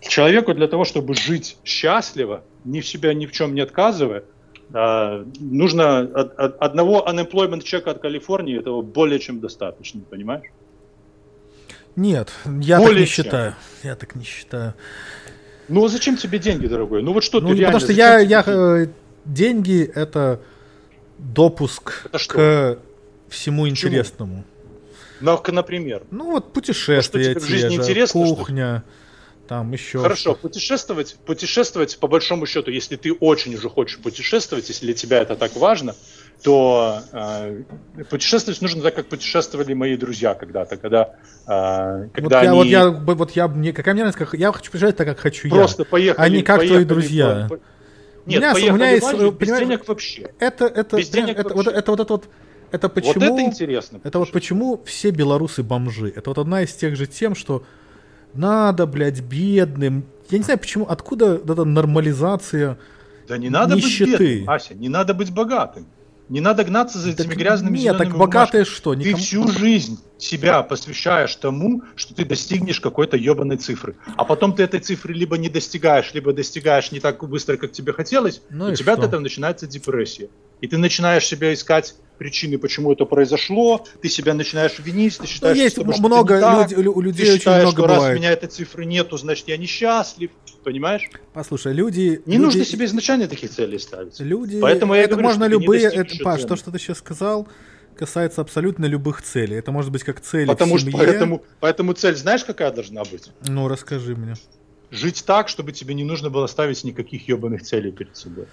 [0.00, 4.24] Человеку для того, чтобы жить счастливо, ни в себя ни в чем не отказывая,
[4.72, 10.46] а, нужно от, от, одного unemployment чека от Калифорнии этого более чем достаточно, понимаешь?
[11.96, 12.30] Нет,
[12.60, 13.24] я более так не чем.
[13.24, 13.54] считаю.
[13.82, 14.74] Я так не считаю.
[15.68, 17.02] Ну а зачем тебе деньги, дорогой?
[17.02, 17.78] Ну вот что ну, ты реально...
[17.78, 18.86] Потому что я, я э,
[19.24, 20.40] деньги это
[21.18, 22.78] допуск это к
[23.28, 24.44] всему интересному.
[25.20, 26.02] Ну, например.
[26.10, 28.84] Ну вот путешествия, ну, что тебе в жизни же, интересно, кухня.
[28.86, 28.99] Что
[29.50, 29.98] там еще.
[29.98, 35.20] Хорошо, путешествовать, путешествовать по большому счету, если ты очень уже хочешь путешествовать, если для тебя
[35.20, 35.96] это так важно,
[36.44, 37.64] то э,
[38.08, 41.16] путешествовать нужно так, как путешествовали мои друзья когда-то, когда,
[41.48, 42.70] э, когда вот они...
[42.70, 45.18] Я, вот я, вот я, мне, какая мне нравится, как, я хочу путешествовать так, как
[45.18, 45.86] хочу Просто я.
[45.86, 47.46] поехали, а не как поехали, твои друзья.
[47.48, 47.62] По, по...
[48.26, 50.30] Нет, у меня, у меня есть, Бали, без денег вообще.
[50.38, 51.70] Это, это, без денег это, вообще.
[51.70, 52.28] Вот, это вот это вот
[52.70, 54.00] это почему, вот это интересно.
[54.04, 56.12] Это вот почему все белорусы бомжи.
[56.14, 57.64] Это вот одна из тех же тем, что
[58.34, 60.04] надо, блядь, бедным.
[60.28, 62.78] Я не знаю, почему, откуда эта нормализация
[63.28, 64.10] Да не надо нищеты.
[64.10, 65.86] быть бедным, Ася, не надо быть богатым.
[66.28, 68.94] Не надо гнаться за этими так, грязными Нет, так богатые что?
[68.94, 69.16] Никому...
[69.16, 73.96] Ты всю жизнь себя посвящаешь тому, что ты достигнешь какой-то ебаной цифры.
[74.16, 77.92] А потом ты этой цифры либо не достигаешь, либо достигаешь не так быстро, как тебе
[77.92, 79.02] хотелось, ну у тебя что?
[79.02, 80.28] от этого начинается депрессия.
[80.60, 85.56] И ты начинаешь себя искать причины, почему это произошло, ты себя начинаешь винить, ты считаешь,
[85.56, 88.02] ну, есть что много так, люд, у людей ты очень считаешь, много что бывает.
[88.02, 90.30] раз у меня этой цифры нету, значит я несчастлив,
[90.62, 91.08] понимаешь?
[91.32, 92.20] Послушай, люди...
[92.26, 94.20] Не люди, нужно себе изначально таких целей ставить.
[94.20, 94.60] Люди...
[94.60, 95.86] Поэтому я это говорю, можно любые...
[95.86, 97.48] Это, Паш, то, что ты сейчас сказал,
[98.00, 99.56] касается абсолютно любых целей.
[99.56, 100.92] Это может быть как цель Потому в семье.
[100.92, 103.30] Что, поэтому, поэтому цель знаешь, какая должна быть?
[103.46, 104.34] Ну, расскажи мне.
[104.90, 108.46] Жить так, чтобы тебе не нужно было ставить никаких ебаных целей перед собой.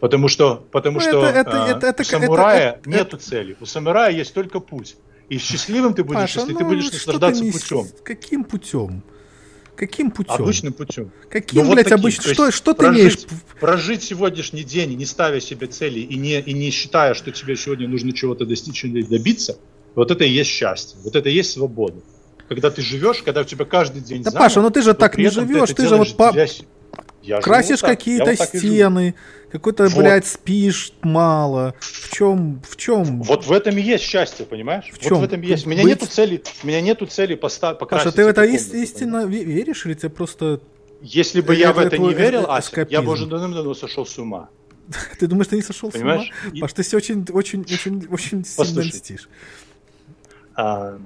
[0.00, 3.56] Потому что, потому ну, что это, а, это, это, у самурая это, нету это, цели.
[3.60, 4.96] У самурая есть только путь.
[5.28, 7.86] И счастливым ты будешь, Паша, если ну, ты будешь наслаждаться ты путем.
[8.02, 9.02] Каким путем?
[9.80, 10.34] Каким путем?
[10.34, 11.10] Обычным путем.
[11.30, 12.34] Каким, ну, блядь, вот обычным?
[12.34, 13.16] Что, что ты прожить, имеешь?
[13.60, 17.88] Прожить сегодняшний день, не ставя себе цели и не, и не считая, что тебе сегодня
[17.88, 19.56] нужно чего-то достичь или добиться,
[19.94, 20.98] вот это и есть счастье.
[21.02, 22.02] Вот это и есть свобода.
[22.46, 25.16] Когда ты живешь, когда у тебя каждый день Да, заново, Паша, ну ты же так
[25.16, 26.30] не живешь, ты, ты же вот по...
[27.22, 29.14] Я Красишь какие-то вот стены,
[29.52, 29.98] какой-то, вот.
[29.98, 31.74] блядь, спишь мало.
[31.80, 33.22] В чем, в чем?
[33.22, 34.86] Вот в этом и есть счастье, понимаешь?
[34.90, 35.14] В чем?
[35.14, 35.66] Вот в этом и есть.
[35.66, 36.00] У меня быть...
[36.00, 38.06] нету цели, у меня нету цели поста- покрасить.
[38.06, 39.46] Паша, ты в это комнату, истинно понимаешь?
[39.46, 40.60] веришь или тебе просто...
[41.02, 44.48] Если бы я в это не верил, Ася, я бы уже давно сошел с ума.
[45.18, 46.24] Ты думаешь, ты не сошел с ума?
[46.60, 49.28] Паш, ты все очень, очень, очень, очень сильно льстишь.
[50.56, 50.98] Э,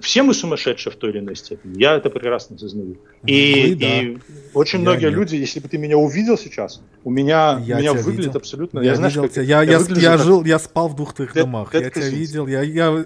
[0.00, 1.80] все мы сумасшедшие в той или иной степени.
[1.80, 2.98] Я это прекрасно осознаю.
[3.24, 4.00] И, Вы, да.
[4.00, 4.18] и
[4.54, 5.14] очень я многие нет.
[5.14, 8.36] люди, если бы ты меня увидел сейчас, у меня, я у меня выглядит видел.
[8.38, 8.80] абсолютно...
[8.80, 11.44] Я, я, знаешь, как, я, я, я, я, жил, я спал в двух твоих Дед,
[11.44, 11.72] домах.
[11.72, 12.46] Дед я тебя видел.
[12.46, 13.04] Я, я,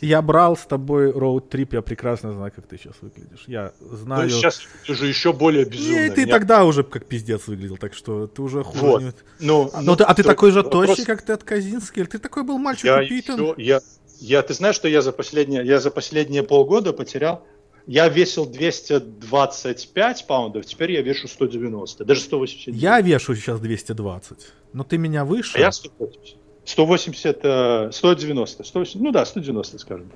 [0.00, 3.44] я брал с тобой роуд-трип, я прекрасно знаю, как ты сейчас выглядишь.
[3.46, 4.24] Я знаю...
[4.24, 6.06] Ну, сейчас ты уже еще более безумный.
[6.06, 6.32] И ты меня...
[6.32, 8.84] тогда уже как пиздец выглядел, так что ты уже хуже.
[8.84, 9.02] Вот.
[9.02, 9.12] Не...
[9.40, 10.88] Ну, ну, ты, а ты такой же вопрос...
[10.88, 12.04] тощий, как ты от Казинский?
[12.04, 13.40] Ты такой был мальчик я упитан?
[13.40, 13.80] Еще, я,
[14.20, 17.44] я, ты знаешь, что я за последние, я за последние полгода потерял
[17.88, 22.74] я весил 225 паундов, теперь я вешу 190, даже 180.
[22.74, 24.38] Я вешу сейчас 220,
[24.74, 25.56] но ты меня выше.
[25.56, 26.36] А я 180.
[26.66, 30.10] 180, 190, 180, ну да, 190, скажем.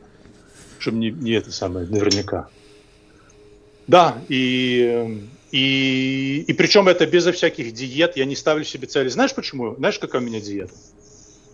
[0.78, 2.48] Чтобы не, не это самое, наверняка.
[3.86, 9.08] Да, и, и, и причем это безо всяких диет, я не ставлю себе цели.
[9.08, 9.76] Знаешь почему?
[9.76, 10.74] Знаешь, какая у меня диета?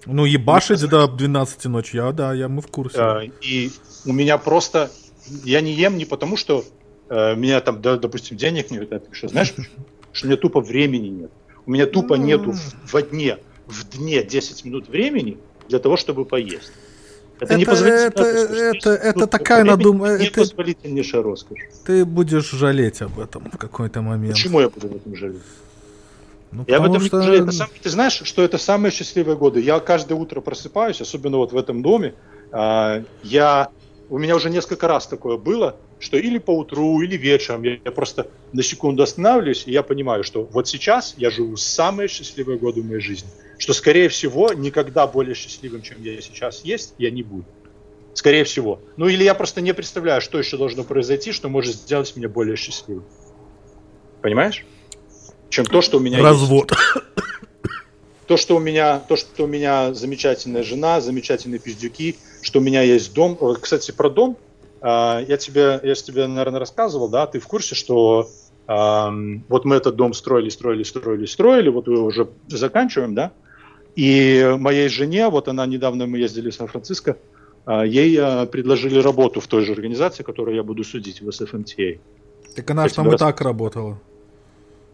[0.08, 2.98] Ну, ебашить до 12 ночи, я, да, я, мы в курсе.
[2.98, 3.70] А, и
[4.04, 4.90] у меня просто,
[5.44, 6.64] я не ем не потому, что
[7.08, 9.84] э, меня там, да, допустим, денег нет, это, что, знаешь почему?
[10.12, 11.30] Что у меня тупо времени нет.
[11.66, 15.36] У меня тупо нету в, в дне в дне 10 минут времени
[15.68, 16.72] для того, чтобы поесть.
[17.36, 18.08] Это, это непозволительно.
[18.08, 20.18] Это, это, это такая надуманная...
[20.18, 21.60] Непозволительнейшая роскошь.
[21.84, 24.34] Ты будешь жалеть об этом в какой-то момент.
[24.34, 25.42] Почему я буду об этом жалеть?
[26.50, 27.18] Ну, я об этом что...
[27.18, 27.52] не жалею.
[27.52, 29.60] Сам, ты знаешь, что это самые счастливые годы.
[29.60, 32.14] Я каждое утро просыпаюсь, особенно вот в этом доме.
[32.52, 33.68] А, я,
[34.08, 37.90] у меня уже несколько раз такое было, что или по утру, или вечером я, я
[37.92, 42.82] просто на секунду останавливаюсь, и я понимаю, что вот сейчас я живу самые счастливые годы
[42.82, 47.22] в моей жизни что, скорее всего, никогда более счастливым, чем я сейчас есть, я не
[47.22, 47.44] буду.
[48.14, 48.80] Скорее всего.
[48.96, 52.56] Ну или я просто не представляю, что еще должно произойти, что может сделать меня более
[52.56, 53.04] счастливым.
[54.22, 54.64] Понимаешь?
[55.50, 56.72] Чем то, что у меня Развод.
[56.72, 57.04] есть.
[58.26, 62.82] То, что у меня, то, что у меня замечательная жена, замечательные пиздюки, что у меня
[62.82, 63.38] есть дом.
[63.58, 64.36] Кстати, про дом.
[64.80, 68.28] А, я тебе, я тебе, наверное, рассказывал, да, ты в курсе, что
[68.68, 73.32] вот мы этот дом строили, строили, строили, строили, вот его уже заканчиваем, да,
[73.96, 77.16] и моей жене, вот она недавно мы ездили в Сан-Франциско,
[77.64, 81.98] а, ей предложили работу в той же организации, которую я буду судить, в SFMTA.
[82.54, 83.98] Так она же там и так работала.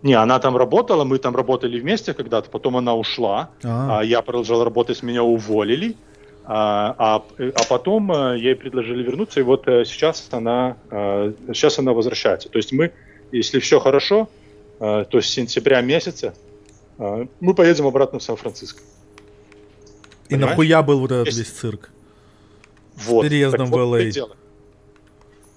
[0.04, 4.20] Не, она там работала, мы там работали вместе когда-то, потом она ушла, а, а я
[4.20, 5.96] продолжал работать, меня уволили,
[6.44, 11.78] а, а, а потом а, ей предложили вернуться, и вот а, сейчас она, а, сейчас
[11.78, 12.50] она возвращается.
[12.50, 12.92] То есть мы,
[13.32, 14.28] если все хорошо,
[14.78, 16.34] то с сентября месяца
[16.98, 18.82] мы поедем обратно в Сан-Франциско.
[20.28, 20.50] И Понимаешь?
[20.50, 21.38] нахуя был вот этот Есть...
[21.38, 21.90] весь цирк?
[22.96, 23.24] Вот.
[23.24, 23.78] С переездом так, в.
[23.78, 24.43] Вот а.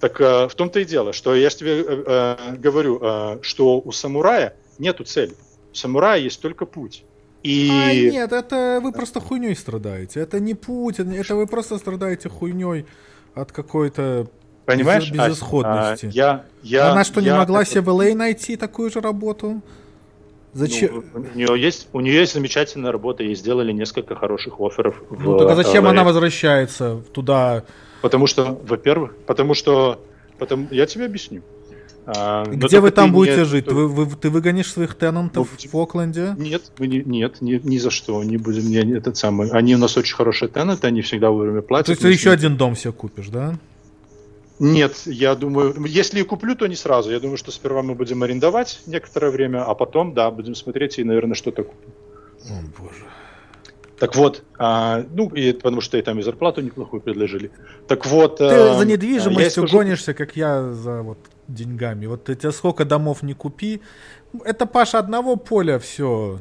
[0.00, 3.92] Так э, в том-то и дело, что я тебе э, э, говорю, э, что у
[3.92, 5.34] самурая нету цели.
[5.72, 7.04] У самурая есть только путь.
[7.42, 7.70] И...
[7.70, 10.20] А, нет, это вы просто хуйней страдаете.
[10.20, 12.86] Это не путь, это вы просто страдаете хуйней
[13.34, 14.28] от какой-то
[14.66, 16.06] Понимаешь, без, безысходности.
[16.06, 17.70] А, я, я, Она что, я, не могла это...
[17.70, 19.62] себе в LA найти такую же работу?
[20.52, 21.04] Зачем?
[21.14, 25.02] Ну, у, нее есть, у нее есть замечательная работа, ей сделали несколько хороших офферов.
[25.10, 27.64] Ну, в, так а зачем в, она возвращается туда?
[28.02, 30.00] Потому что, во-первых, потому что,
[30.38, 31.42] потому, я тебе объясню.
[32.06, 33.66] А, Где вы там будете не, жить?
[33.66, 36.34] Вы, вы, ты выгонишь своих тенантов ну, в Окленде?
[36.38, 38.62] Нет, мы не, нет, ни, ни за что не будем.
[38.70, 39.50] Не, этот самый.
[39.50, 41.86] Они у нас очень хорошие тенанты, они всегда вовремя платят.
[41.86, 43.58] То есть ты еще один дом себе купишь, да?
[44.58, 47.10] Нет, я думаю, если и куплю, то не сразу.
[47.10, 51.04] Я думаю, что сперва мы будем арендовать некоторое время, а потом, да, будем смотреть и,
[51.04, 51.92] наверное, что-то купим.
[52.50, 53.04] О, боже.
[53.98, 57.50] Так вот, а, ну, и, потому что и там и зарплату неплохую предложили.
[57.88, 58.36] Так вот...
[58.38, 59.78] Ты а, за недвижимостью скажу...
[59.78, 62.06] гонишься, как я за вот деньгами.
[62.06, 63.80] Вот ты тебе сколько домов не купи.
[64.44, 66.38] Это, Паша, одного поля все.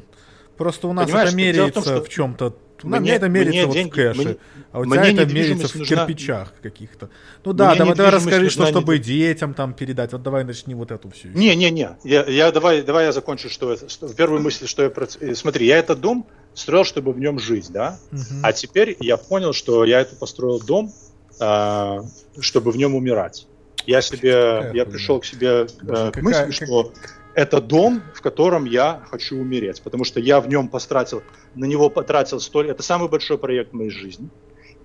[0.58, 2.04] Просто у нас Понимаешь, это меряется в, том, что...
[2.04, 4.38] в чем-то у мне, это мерится вот деньги, в кэше, мне,
[4.72, 6.06] а у тебя это мерится в нужна...
[6.06, 7.10] кирпичах каких-то.
[7.44, 9.04] Ну да, мне давай, давай расскажи, что чтобы не...
[9.04, 10.12] детям там передать.
[10.12, 11.30] Вот давай начни вот эту всю.
[11.30, 11.90] Не, не, не.
[12.04, 14.92] Я, я давай, давай я закончу, что, это, что в первой мысли, что я
[15.22, 18.00] э, смотри, я этот дом строил, чтобы в нем жить, да.
[18.12, 18.42] Угу.
[18.44, 20.92] А теперь я понял, что я это построил дом,
[21.40, 22.04] а,
[22.40, 23.48] чтобы в нем умирать.
[23.86, 26.92] Я себе, какая я пришел к себе э, к мысли, что
[27.36, 31.22] это дом, в котором я хочу умереть, потому что я в нем потратил,
[31.56, 34.30] на него потратил столь, это самый большой проект в моей жизни.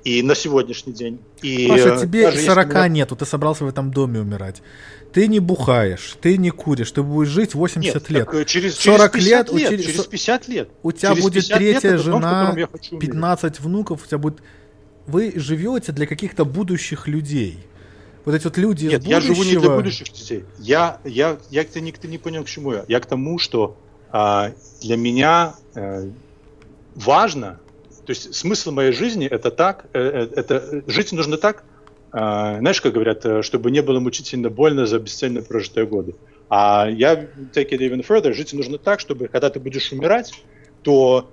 [0.05, 1.21] И на сегодняшний день.
[1.43, 2.89] И Паша, тебе 40 меня...
[2.89, 4.63] нету, ты собрался в этом доме умирать.
[5.13, 8.31] Ты не бухаешь, ты не куришь, ты будешь жить 80 Нет, лет.
[8.31, 10.69] Так, через, 40 через лет, лет, через, через 50 лет.
[10.83, 14.43] У тебя через будет третья жена, дом, 15 внуков, у тебя будет...
[15.07, 17.59] Вы живете для каких-то будущих людей
[18.25, 19.15] вот эти вот люди Нет, из будущего...
[19.15, 20.45] я живу не для будущих детей.
[20.59, 22.85] Я, я, я, ты, не, ты не понял, к чему я.
[22.89, 23.77] Я к тому, что
[24.11, 26.09] а, для меня а,
[26.95, 27.59] важно,
[28.07, 31.65] то есть смысл моей жизни это так, э, э, это жить нужно так,
[32.11, 36.15] а, знаешь, как говорят, э, чтобы не было мучительно больно за бесцельно прожитые годы.
[36.51, 40.45] А я take it even further, жить нужно так, чтобы когда ты будешь умирать,
[40.83, 41.33] то,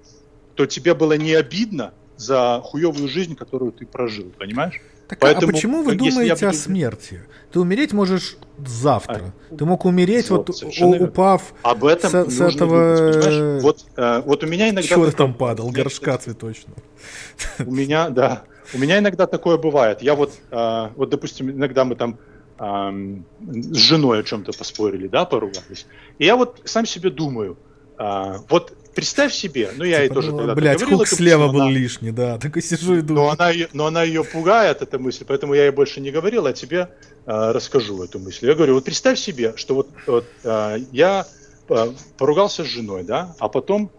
[0.55, 4.79] то тебе было не обидно за хуевую жизнь, которую ты прожил, понимаешь?
[5.09, 6.47] Так, а Поэтому, а почему вы думаете буду...
[6.49, 7.21] о смерти?
[7.51, 9.33] Ты умереть можешь завтра.
[9.49, 10.49] А, Ты мог умереть, вот,
[10.79, 13.13] вот упав Об этом с, с этого...
[13.13, 14.87] Думать, вот, э, вот у меня иногда...
[14.87, 15.69] Чего ты там падал?
[15.71, 16.77] Горшка цветочного.
[17.65, 18.43] У меня, да.
[18.71, 20.03] У меня иногда такое бывает.
[20.03, 22.19] Я вот, э, вот, допустим, иногда мы там
[22.59, 25.87] эм, с женой о чем-то поспорили, да, поругались.
[26.19, 27.57] И я вот сам себе думаю,
[27.99, 31.53] э, вот представь себе, ну я типа, ей тоже ну, тогда Блять, хук слева мысль,
[31.53, 33.25] был она, лишний, да, так и сижу и думаю.
[33.25, 36.53] Но она, но она ее пугает, эта мысль, поэтому я ей больше не говорил, а
[36.53, 36.89] тебе
[37.25, 38.47] э, расскажу эту мысль.
[38.47, 41.25] Я говорю, вот представь себе, что вот, вот э, я
[41.69, 43.91] э, поругался с женой, да, а потом,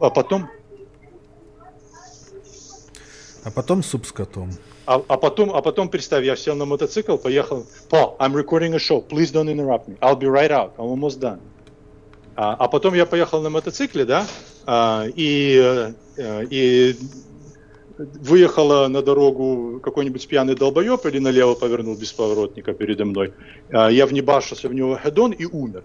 [0.00, 0.50] а потом
[3.44, 4.50] а потом суп с котом.
[4.86, 7.64] А, а, потом, а потом, представь, я сел на мотоцикл, поехал.
[7.88, 9.00] Paul, I'm recording a show.
[9.00, 9.96] Please don't interrupt me.
[10.00, 10.74] I'll be right out.
[10.78, 11.40] I'm almost done.
[12.36, 14.26] А, а потом я поехал на мотоцикле, да,
[14.66, 16.96] а, и, э, и
[17.96, 23.32] выехала на дорогу какой-нибудь пьяный долбоеб или налево повернул без поворотника передо мной.
[23.72, 25.84] А, я внебашился в него хедон и умер.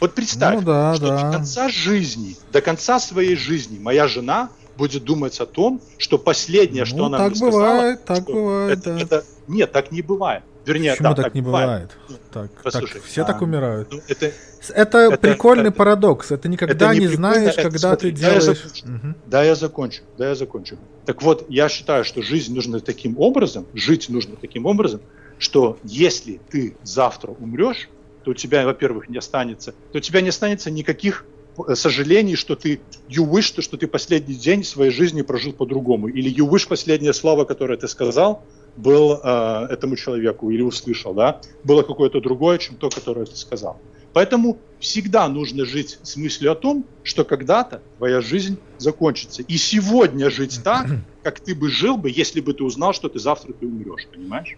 [0.00, 1.22] Вот представь, ну, да, что да.
[1.22, 6.82] до конца жизни, до конца своей жизни моя жена будет думать о том, что последнее,
[6.82, 9.00] ну, что она так мне бывает, сказала, так бывает, это, да.
[9.00, 10.42] это, нет, так не бывает.
[10.66, 11.90] Вернее, Почему да, так, так не бывает?
[12.06, 12.22] бывает?
[12.32, 13.88] Так, Послушай, так, все а, так умирают.
[13.92, 14.32] Ну, это,
[14.70, 16.30] это, это прикольный это, парадокс.
[16.30, 18.44] Это никогда это не, не знаешь, это, когда смотри, ты делаешь.
[18.44, 19.14] Да я, угу.
[19.26, 20.02] да, я закончу.
[20.16, 20.78] Да, я закончу.
[21.04, 25.00] Так вот, я считаю, что жизнь нужна таким образом, жить нужно таким образом,
[25.38, 27.88] что если ты завтра умрешь,
[28.24, 32.56] то у тебя, во-первых, не останется, то у тебя не останется никаких Э, сожалений, что
[32.56, 36.08] ты you wish, что ты последний день своей жизни прожил по-другому.
[36.08, 38.42] Или you wish последнее слово, которое ты сказал,
[38.76, 43.78] был э, этому человеку или услышал, да, было какое-то другое, чем то, которое ты сказал.
[44.12, 49.42] Поэтому всегда нужно жить с мыслью о том, что когда-то твоя жизнь закончится.
[49.42, 50.86] И сегодня жить так,
[51.22, 54.56] как ты бы жил бы, если бы ты узнал, что ты завтра ты умрешь, понимаешь?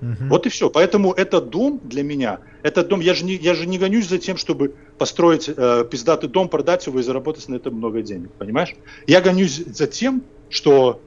[0.00, 0.28] Угу.
[0.28, 0.70] Вот и все.
[0.70, 4.18] Поэтому этот дом для меня, этот дом, я же не, я же не гонюсь за
[4.18, 8.74] тем, чтобы построить э, пиздатый дом, продать его и заработать на этом много денег, понимаешь?
[9.06, 11.00] Я гонюсь за тем, что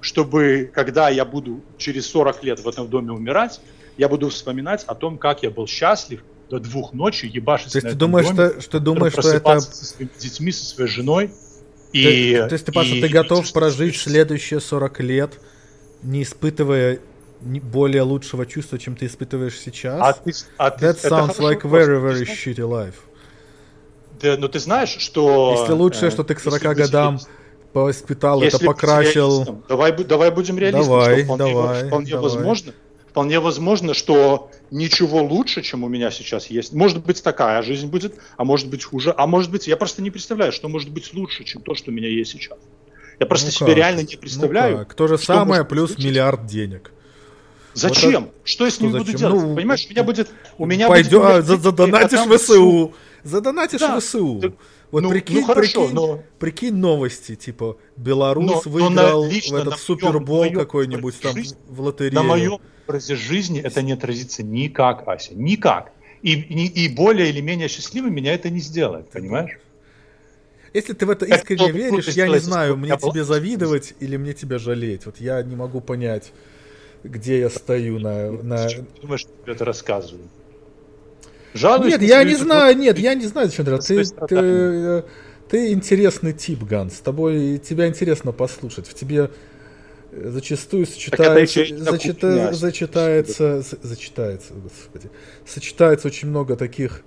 [0.00, 3.60] чтобы, когда я буду через 40 лет в этом доме умирать,
[3.98, 7.84] я буду вспоминать о том, как я был счастлив до двух ночи, ебашить то есть
[7.84, 9.60] на ты думаешь, доме, что, что думаешь, что это...
[9.60, 11.30] со своими детьми, со своей женой.
[11.92, 15.40] И, то, то есть ты, Паша, и, ты готов прожить следующие 40 лет,
[16.02, 17.00] не испытывая
[17.40, 20.00] более лучшего чувства, чем ты испытываешь сейчас.
[20.00, 22.94] А ты, а ты, That sounds like very, very shitty life.
[24.20, 25.56] Да, но ты знаешь, что...
[25.60, 27.20] Если лучшее, э, что ты к 40 годам
[27.84, 29.62] воспитал, это покрасил...
[29.68, 32.22] Давай, давай будем реалистами, давай, вполне, давай, вполне давай.
[32.22, 32.72] возможно,
[33.08, 36.72] вполне возможно, что ничего лучше, чем у меня сейчас есть.
[36.72, 40.10] Может быть такая жизнь будет, а может быть хуже, а может быть, я просто не
[40.10, 42.58] представляю, что может быть лучше, чем то, что у меня есть сейчас.
[43.18, 43.76] Я просто ну себе как?
[43.76, 44.72] реально не представляю.
[44.72, 44.94] Ну как?
[44.94, 46.92] То же самое плюс миллиард денег.
[47.76, 48.24] Зачем?
[48.24, 49.42] Вот что я с ним буду делать?
[49.42, 50.30] Ну, Понимаешь, у меня будет...
[50.56, 51.50] У меня пойдет, будет...
[51.50, 52.94] А, задонатишь в СУ.
[53.22, 54.00] Задонатишь да.
[54.00, 54.54] в СУ.
[54.90, 56.22] Вот ну, прикинь, ну, хорошо, прикинь, но...
[56.38, 61.80] прикинь новости, типа, Беларусь но, выиграл но лично, в этот Супербол какой-нибудь там жизни, в
[61.80, 62.14] лотерею.
[62.14, 65.92] На моем образе жизни это не отразится никак, Ася, никак.
[66.22, 69.58] И, и, и более или менее счастливым меня это не сделает, понимаешь?
[70.72, 74.58] Если ты в это искренне веришь, я не знаю, мне тебе завидовать или мне тебя
[74.58, 75.06] жалеть.
[75.06, 76.32] Вот я не могу понять
[77.06, 78.30] где я стою на...
[78.30, 78.68] на...
[78.68, 80.28] Ты думаешь, что это рассказываю?
[81.56, 85.04] Жалуюсь нет, я не знаю, нет, я не знаю, зачем ты, ты, ты,
[85.48, 86.96] ты интересный тип, Ганс.
[86.96, 88.86] С тобой тебя интересно послушать.
[88.86, 89.30] В тебе
[90.12, 95.10] зачастую сочетается, зачита, зачитается, зачитается, господи,
[95.46, 97.02] сочетается очень много таких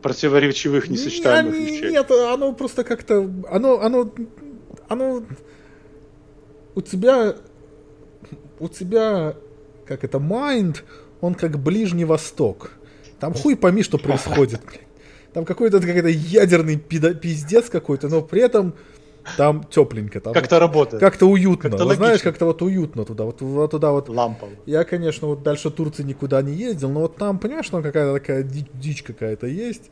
[0.00, 1.90] противоречивых, несочетаемых не, вещей.
[1.90, 4.12] Нет, оно просто как-то, оно, оно,
[4.88, 5.24] оно,
[6.74, 7.36] у тебя
[8.62, 9.34] у тебя,
[9.86, 10.78] как это, mind,
[11.20, 12.70] он как Ближний Восток.
[13.22, 14.60] Там хуй пойми, что происходит.
[15.32, 18.74] Там какой-то какой-то ядерный пиздец какой-то, но при этом
[19.36, 20.20] там тепленько.
[20.20, 21.00] Там как-то работает.
[21.00, 21.70] Как-то уютно.
[21.70, 23.24] Как вот, знаешь, как-то вот уютно туда.
[23.24, 24.08] Вот, вот туда вот.
[24.08, 24.48] Лампа.
[24.66, 28.42] Я, конечно, вот дальше Турции никуда не ездил, но вот там, понимаешь, там какая-то такая
[28.42, 29.90] дичь, дичь какая-то есть.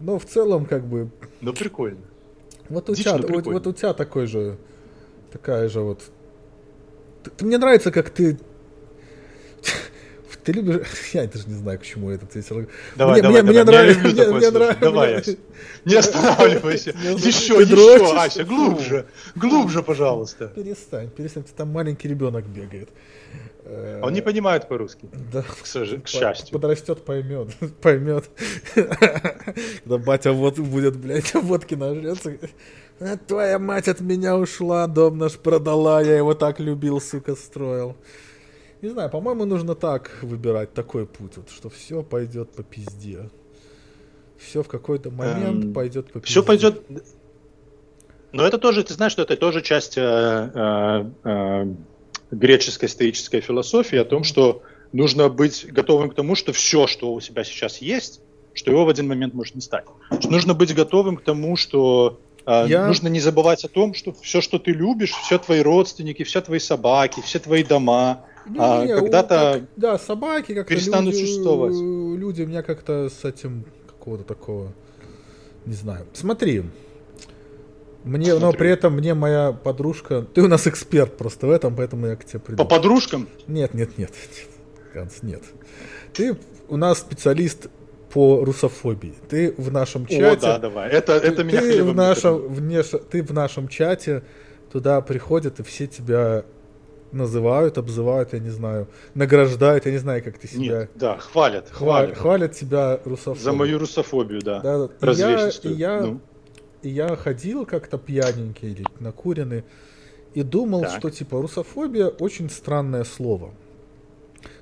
[0.00, 1.08] Но в целом, как бы.
[1.40, 2.02] Ну, прикольно.
[2.68, 4.58] Вот у, тебя, вот, вот у тебя такой же.
[5.32, 6.02] Такая же вот
[7.24, 8.38] ты, ты, мне нравится, как ты...
[10.44, 10.86] Ты любишь...
[11.12, 12.42] Я даже не знаю, к чему это ты
[12.96, 13.94] Давай, мне, давай, мне, давай.
[13.94, 14.80] Мне, нравится, мне, мне нравится.
[14.80, 15.36] Давай, Ася.
[15.84, 16.90] Не останавливайся.
[17.16, 19.06] Еще, еще, Ася, глубже.
[19.34, 20.48] Глубже, пожалуйста.
[20.48, 21.44] Перестань, перестань.
[21.56, 22.90] Там маленький ребенок бегает.
[24.02, 25.08] Он не понимает по-русски.
[25.32, 25.42] Да.
[25.42, 25.88] К, сож...
[26.04, 26.52] к счастью.
[26.52, 27.48] Подрастет, поймет.
[27.80, 28.28] Поймет.
[28.74, 32.36] Когда батя вот будет, блядь, водки нажрется.
[33.00, 37.96] А твоя мать от меня ушла, дом наш продала, я его так любил, сука, строил.
[38.84, 43.30] Не знаю, по-моему, нужно так выбирать такой путь, вот, что все пойдет по пизде.
[44.36, 46.26] Все в какой-то момент эм, пойдет по пизде.
[46.26, 46.82] Все пойдет.
[48.32, 51.74] Но это тоже, ты знаешь, что это тоже часть э, э, э,
[52.30, 54.60] греческой стоической философии о том, что
[54.92, 58.20] нужно быть готовым к тому, что все, что у тебя сейчас есть,
[58.52, 59.86] что его в один момент может не стать.
[60.24, 62.86] Нужно быть готовым к тому, что э, я...
[62.86, 66.58] нужно не забывать о том, что все, что ты любишь, все твои родственники, все твои
[66.58, 71.72] собаки, все твои дома, не, а, когда-то как, да, собаки как-то перестанут люди, существовать.
[71.72, 74.72] Люди у меня как-то с этим какого-то такого,
[75.64, 76.06] не знаю.
[76.12, 76.64] Смотри,
[78.04, 78.46] мне, Смотрю.
[78.46, 82.16] но при этом мне моя подружка, ты у нас эксперт просто в этом, поэтому я
[82.16, 82.58] к тебе приду.
[82.62, 83.28] По подружкам?
[83.46, 84.48] Нет, нет, нет, нет,
[84.92, 85.42] Ганс, нет.
[86.12, 86.36] Ты
[86.68, 87.68] у нас специалист
[88.12, 89.14] по русофобии.
[89.28, 90.26] Ты в нашем чате.
[90.26, 90.90] О, да, давай.
[90.90, 94.22] Это, это ты, меня ты в нашем, вне, ты в нашем чате
[94.70, 96.44] туда приходят, и все тебя
[97.14, 100.80] называют, обзывают, я не знаю, награждают, я не знаю, как ты себя...
[100.80, 102.16] Нет, да, хвалят, хвалят.
[102.16, 103.44] Хвалят тебя русофобию.
[103.44, 104.60] За мою русофобию, да.
[104.60, 105.12] да, да.
[105.12, 106.20] И я, и я, ну.
[106.82, 109.64] и я ходил как-то пьяненький или накуренный
[110.34, 110.98] и думал, так.
[110.98, 113.54] что типа русофобия очень странное слово.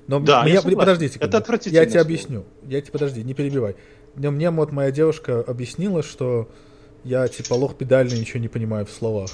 [0.07, 1.79] Но да, меня, подождите, это отвратительно.
[1.79, 2.05] Я тебе слово.
[2.05, 2.45] объясню.
[2.63, 3.75] Я тебе подожди, не перебивай.
[4.15, 6.49] Но мне вот моя девушка объяснила, что
[7.03, 9.29] я типа лох педальный, ничего не понимаю в словах.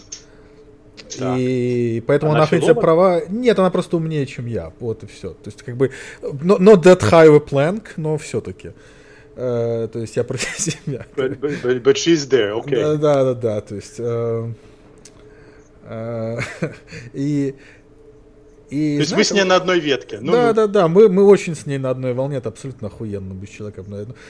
[1.18, 1.38] Так.
[1.39, 3.22] И поэтому она, она принципе, права.
[3.30, 4.72] Нет, она просто умнее, чем я.
[4.80, 5.30] Вот и все.
[5.30, 5.91] То есть, как бы,
[6.22, 8.72] not, not that high a plank, но все-таки.
[9.36, 11.06] Uh, то есть я про себя.
[11.16, 12.82] But, but, but, she's there, okay.
[12.82, 13.62] Да, да, да, да.
[13.62, 14.00] То есть.
[14.00, 14.54] Uh,
[15.89, 16.43] uh,
[17.14, 17.56] и
[18.70, 20.20] и, То есть знаете, вы с ней на одной ветке.
[20.22, 20.54] Ну, да, ну.
[20.54, 23.88] да, да, мы, мы очень с ней на одной волне, это абсолютно охуенно быть человеком.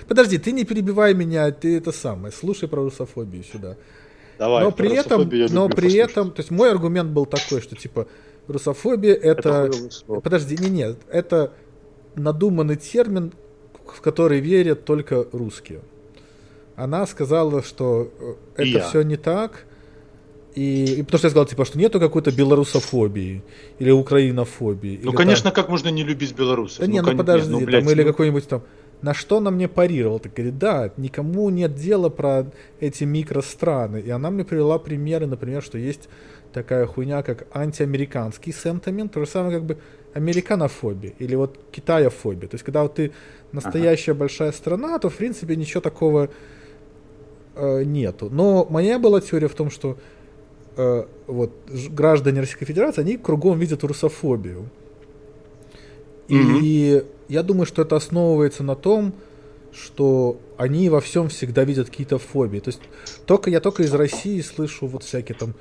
[0.07, 3.75] Подожди, ты не перебивай меня, ты это самое, слушай про русофобию сюда.
[4.39, 5.95] Давай, но при этом, но при послушать.
[5.95, 8.07] этом, то есть мой аргумент был такой, что типа
[8.47, 11.51] русофобия это, это подожди, не нет, это
[12.15, 13.33] надуманный термин,
[13.85, 15.81] в который верят только русские.
[16.77, 18.09] Она сказала, что
[18.55, 19.65] э, это все не так,
[20.55, 23.43] и, и потому что я сказал, типа, что нету какой-то белорусофобии
[23.77, 25.01] или украинофобии.
[25.03, 25.53] Ну, или конечно, там...
[25.53, 26.79] как можно не любить белорусов?
[26.79, 28.07] Да ну, не, ну подожди, ну, блядь, там, или ну...
[28.07, 28.63] какой-нибудь там
[29.01, 30.19] на что она мне парировала?
[30.19, 32.45] Так говорит, да, никому нет дела про
[32.79, 34.01] эти микространы.
[34.01, 36.09] И она мне привела примеры, например, что есть
[36.51, 39.77] такая хуйня, как антиамериканский сентимент, то же самое как бы
[40.13, 42.49] американофобия или вот китаyoфобия.
[42.49, 43.11] То есть, когда вот ты
[43.51, 44.19] настоящая ага.
[44.19, 46.29] большая страна, то, в принципе, ничего такого
[47.55, 48.29] э, нету.
[48.29, 49.97] Но моя была теория в том, что
[50.75, 51.51] э, вот
[51.89, 54.69] граждане Российской Федерации, они кругом видят русофобию.
[56.27, 57.05] И mm-hmm.
[57.29, 59.13] Я думаю, что это основывается на том,
[59.71, 62.59] что они во всем всегда видят какие-то фобии.
[62.59, 62.81] То есть
[63.25, 65.53] только я только из России слышу вот всякие там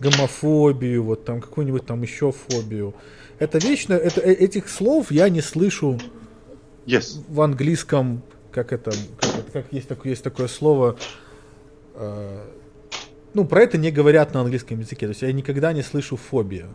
[0.00, 2.94] гомофобию, вот там какую-нибудь там еще фобию.
[3.38, 6.00] Это вечно, это, э, этих слов я не слышу
[6.86, 7.20] yes.
[7.28, 10.96] в английском, как это, как, как есть, такое, есть такое слово,
[11.94, 12.44] э,
[13.34, 15.06] ну, про это не говорят на английском языке.
[15.06, 16.68] То есть я никогда не слышу фобия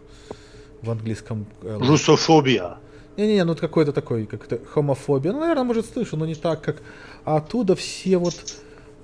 [0.81, 1.45] в английском.
[1.61, 2.77] Э, Русофобия.
[3.17, 5.31] Не-не-не, ну какой-то такой, как то хомофобия.
[5.31, 6.81] Ну, наверное, может, слышу, но не так, как...
[7.23, 8.35] Оттуда все вот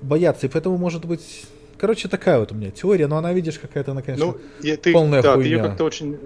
[0.02, 0.46] боятся.
[0.46, 1.46] И поэтому, может быть,
[1.80, 4.92] Короче, такая вот у меня теория, но она, видишь, какая-то, она, конечно, ну, я, ты,
[4.92, 5.48] полная да, хуйня.
[5.48, 6.18] ты ее как-то очень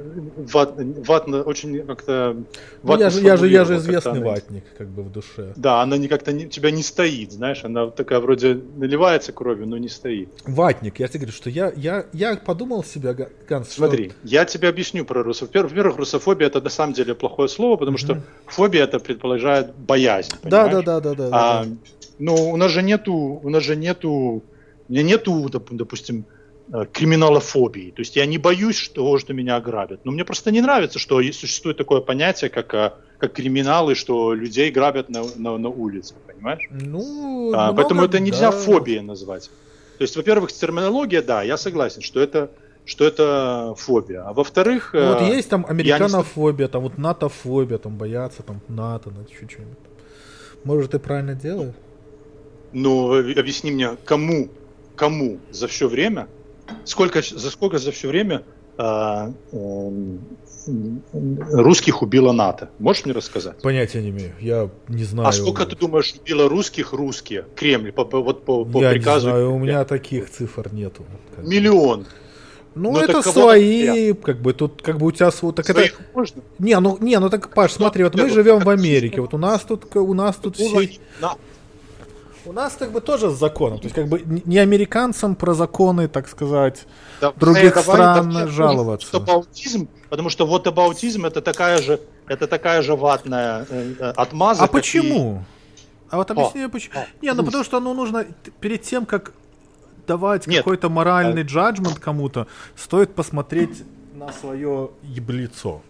[0.52, 2.36] ват, ватно, очень как-то
[2.82, 5.52] ну, я же, я же, я же известный она, ватник, как бы в душе.
[5.54, 9.78] Да, она не как-то не, тебя не стоит, знаешь, она такая вроде наливается кровью, но
[9.78, 10.28] не стоит.
[10.44, 13.14] Ватник, я тебе говорю, что я, я, я подумал себя,
[13.48, 14.16] Ганс, Смотри, что...
[14.24, 15.68] я тебе объясню про русофобию.
[15.68, 18.00] Во-первых, русофобия это на самом деле плохое слово, потому mm-hmm.
[18.00, 21.28] что фобия это предполагает боязнь, Да, да, да, да, да.
[21.30, 21.70] А, да.
[22.18, 24.42] Ну, у нас же нету, у нас же нету
[24.88, 26.26] у меня нету, допустим,
[26.72, 27.90] э, криминалофобии.
[27.90, 30.04] То есть я не боюсь того, что меня ограбят.
[30.04, 34.70] Но мне просто не нравится, что существует такое понятие, как, э, как криминалы, что людей
[34.70, 36.68] грабят на, на, на улице, понимаешь?
[36.70, 38.56] Ну, а, много, поэтому это нельзя да.
[38.56, 39.50] фобией назвать.
[39.98, 42.50] То есть, во-первых, терминология, да, я согласен, что это
[42.86, 44.24] что это фобия.
[44.26, 44.90] А во-вторых...
[44.92, 46.70] Ну, вот э, есть там американофобия, не...
[46.70, 49.66] там вот натофобия, там бояться там НАТО, на чуть-чуть.
[50.64, 51.74] Может, ты правильно делаешь?
[52.72, 54.48] Ну, объясни мне, кому
[54.96, 56.28] кому за все время,
[56.84, 58.42] сколько, за сколько за все время
[58.78, 59.90] э, э,
[61.52, 62.70] русских убило НАТО?
[62.78, 63.60] Можешь мне рассказать?
[63.62, 65.28] Понятия не имею, я не знаю.
[65.28, 67.46] А сколько ты думаешь убило русских русские?
[67.54, 69.26] Кремль, по, по, вот по, по я приказу?
[69.26, 71.04] не знаю, у меня таких цифр нету.
[71.38, 72.06] Миллион.
[72.74, 76.02] Ну, ну это свои, как бы тут, как бы у тебя вот так Своих это.
[76.12, 76.42] Можно?
[76.58, 79.62] Не, ну не, ну так, Паш, смотри, вот мы живем в Америке, вот у нас
[79.62, 80.88] тут, у нас тут все.
[82.46, 83.78] У нас как бы тоже с законом.
[83.78, 86.86] То есть как бы не американцам про законы, так сказать,
[87.20, 89.06] да, других стран да, жаловаться.
[89.06, 94.64] Что аутизм, потому что вот абаутизм это такая же, это такая же ватная э, отмаза.
[94.64, 95.42] А почему?
[95.42, 95.84] И...
[96.10, 97.00] А вот объясни, почему.
[97.00, 98.26] О, не, ну потому что ну, нужно
[98.60, 99.32] перед тем, как
[100.06, 101.44] давать какой-то моральный а...
[101.44, 103.84] джаджмент кому-то, стоит посмотреть
[104.14, 105.82] на свое еблицо.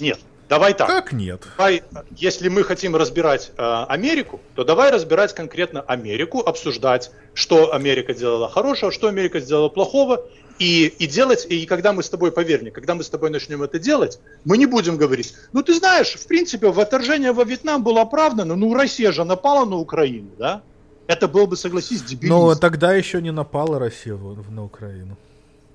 [0.00, 0.20] Нет,
[0.52, 0.86] Давай так.
[0.86, 1.44] Как нет?
[1.56, 1.82] Давай,
[2.14, 8.50] если мы хотим разбирать э, Америку, то давай разбирать конкретно Америку, обсуждать, что Америка делала
[8.50, 10.26] хорошего, что Америка сделала плохого,
[10.58, 13.62] и, и делать, и когда мы с тобой, поверь мне, когда мы с тобой начнем
[13.62, 18.02] это делать, мы не будем говорить, ну ты знаешь, в принципе, вторжение во Вьетнам было
[18.02, 20.60] оправдано, ну Россия же напала на Украину, да?
[21.06, 22.34] Это был бы, согласись, дебилизм.
[22.34, 24.18] Но тогда еще не напала Россия
[24.50, 25.16] на Украину.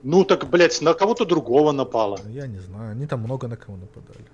[0.04, 2.20] Ну так, блядь, на кого-то другого напала.
[2.30, 4.28] Я не знаю, они там много на кого нападали.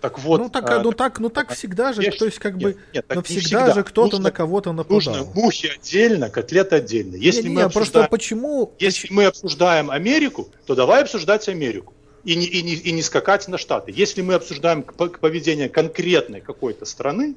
[0.00, 0.40] Так вот.
[0.40, 3.04] Ну так, а, ну так, ну так всегда же, то есть как нет, бы, нет,
[3.12, 5.16] но всегда, всегда же кто-то нужно, на кого-то нападал.
[5.16, 7.16] Нужно мухи отдельно, котлеты отдельно.
[7.16, 8.72] Если не, мы не, обсуждаем, просто почему?
[8.78, 11.94] Если мы обсуждаем Америку, то давай обсуждать Америку
[12.24, 13.92] и не, и не, и не скакать на Штаты.
[13.94, 17.34] Если мы обсуждаем поведение конкретной какой-то страны,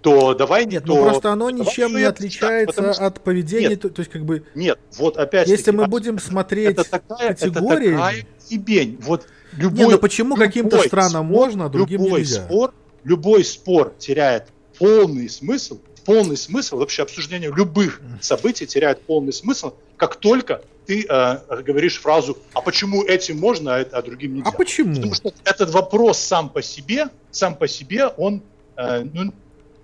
[0.00, 3.82] то давай нет, ну то, ну просто оно ничем не отличается что, от поведения, нет,
[3.82, 4.44] то, то есть как бы.
[4.54, 5.46] Нет, вот опять.
[5.46, 8.98] Если мы будем смотреть это такая, категории, это такая ебень.
[9.00, 9.78] Вот любой.
[9.78, 12.44] Не, ну почему каким-то странам спор, можно, а другим любой нельзя?
[12.44, 12.74] Спор,
[13.04, 14.48] любой спор теряет
[14.78, 21.62] полный смысл, полный смысл вообще обсуждение любых событий теряет полный смысл, как только ты э,
[21.62, 24.48] говоришь фразу, а почему этим можно, а, а другим нельзя?
[24.48, 24.94] А почему?
[24.94, 28.42] Потому что этот вопрос сам по себе, сам по себе, он
[28.76, 29.32] э, ну,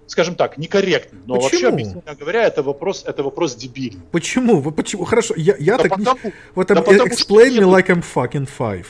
[0.09, 1.23] скажем так, некорректным.
[1.27, 1.51] Но почему?
[1.51, 4.03] вообще, объективно говоря, это вопрос, это вопрос дебильный.
[4.11, 4.61] Почему?
[4.61, 5.05] Вы почему?
[5.05, 6.33] Хорошо, я, я да так потому, не...
[6.55, 8.87] Вот да explain me like I'm fucking five.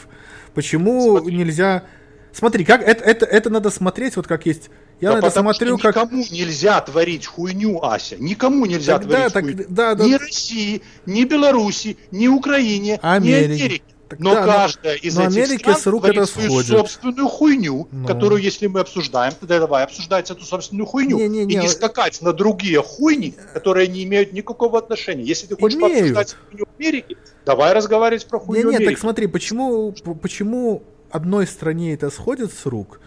[0.54, 1.36] Почему Смотри.
[1.36, 1.84] нельзя...
[2.32, 4.70] Смотри, как это, это, это надо смотреть, вот как есть.
[5.00, 6.30] Я да на это смотрю, никому как...
[6.30, 8.16] нельзя творить хуйню, Ася.
[8.16, 9.64] Никому нельзя Тогда, творить так, хуйню.
[9.68, 10.04] Да, да.
[10.04, 13.48] Ни России, ни Беларуси, ни Украине, Америки.
[13.48, 13.82] ни Америке.
[14.08, 16.68] Так, но да, каждая из но этих Америке стран с рук это свою сходит.
[16.68, 18.06] собственную хуйню, ну.
[18.06, 21.18] которую, если мы обсуждаем, тогда давай обсуждать эту собственную хуйню.
[21.18, 21.54] Не, не, не.
[21.54, 25.24] И не скакать на другие хуйни, которые не имеют никакого отношения.
[25.24, 26.16] Если ты хочешь Имеют.
[26.16, 29.92] обсуждать хуйню Америки, давай разговаривать про хуйню не, не, так смотри, почему,
[30.22, 33.00] почему одной стране это сходит с рук,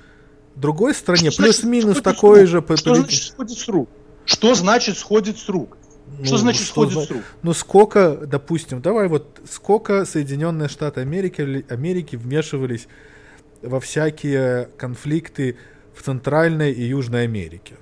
[0.55, 2.63] другой стране плюс-минус такое же...
[2.75, 3.89] Что значит сходит с рук?
[4.25, 5.77] Что значит сходит с рук?
[6.23, 7.23] Что ну, значит что сходит с рук?
[7.41, 12.87] Ну сколько, допустим, давай вот сколько Соединенные Штаты Америки, Америки вмешивались
[13.61, 15.57] во всякие конфликты
[15.93, 17.75] в Центральной и Южной Америке.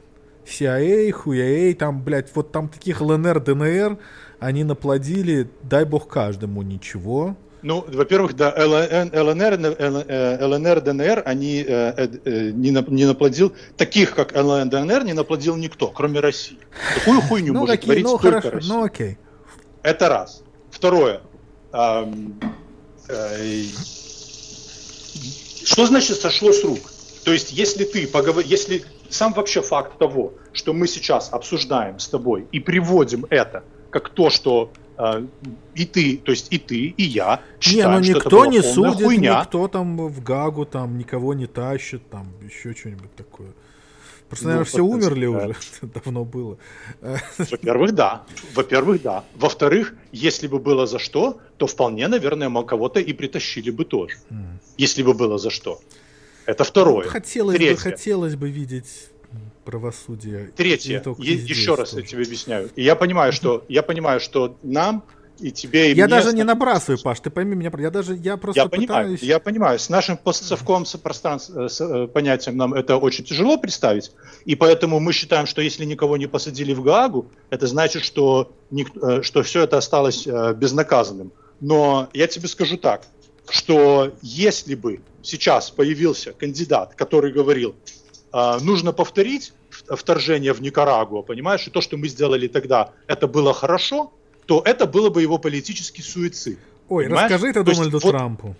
[0.46, 3.98] CIA, хуя там, блядь, вот там таких ЛНР, ДНР,
[4.40, 7.38] они наплодили, дай бог каждому, ничего.
[7.62, 14.34] Ну, во-первых, да, ЛНР, э, ЛНР, ДНР, они э, э, не, не наплодил, таких как
[14.34, 16.58] ЛНР, ДНР, не наплодил никто, кроме России.
[16.96, 18.74] Такую хуйню ну, может такие, творить ну, только хорошо, Россия.
[18.74, 19.18] Ну, окей.
[19.84, 20.44] Это раз.
[20.72, 21.22] Второе.
[21.74, 22.06] Э,
[25.66, 26.80] что значит сошло с рук?
[27.26, 28.44] То есть, если ты поговор...
[28.46, 34.10] если сам вообще факт того, что мы сейчас обсуждаем с тобой и приводим это как
[34.10, 34.72] то, что
[35.76, 39.40] и ты, то есть и ты, и я считаем, не, ну никто не судит, хуйня.
[39.40, 43.54] никто там в Гагу там никого не тащит, там еще что-нибудь такое.
[44.28, 45.32] Просто, ну, наверное, все умерли да.
[45.32, 45.56] уже,
[45.94, 46.58] давно было.
[47.38, 48.24] Во-первых, да.
[48.54, 49.24] Во-первых, да.
[49.36, 54.18] Во-вторых, если бы было за что, то вполне, наверное, кого-то и притащили бы тоже.
[54.30, 54.58] Mm.
[54.78, 55.80] Если бы было за что.
[56.46, 57.08] Это второе.
[57.08, 57.76] Хотелось Третье.
[57.76, 59.09] бы, хотелось бы видеть
[59.70, 60.52] правосудия.
[60.56, 62.02] Третье, еще раз тоже.
[62.02, 62.70] я тебе объясняю.
[62.76, 65.04] И я понимаю, что я понимаю, что нам
[65.40, 68.36] и тебе, и Я мне, даже не набрасываю, Паш, ты пойми меня, я даже, я
[68.36, 73.24] просто я понимаю, Я понимаю, с нашим постсовковым пространством, с, э, понятием нам это очень
[73.24, 74.12] тяжело представить,
[74.46, 79.20] и поэтому мы считаем, что если никого не посадили в Гаагу, это значит, что, никто,
[79.20, 81.32] э, что все это осталось э, безнаказанным.
[81.62, 83.06] Но я тебе скажу так,
[83.50, 87.76] что если бы сейчас появился кандидат, который говорил,
[88.62, 89.54] нужно повторить
[89.88, 94.12] вторжение в Никарагуа, понимаешь, и то, что мы сделали тогда, это было хорошо,
[94.46, 96.60] то это было бы его политический суицид.
[96.90, 97.32] Ой, понимаешь?
[97.32, 98.48] расскажи это то Дональду есть, Трампу.
[98.48, 98.56] Вот,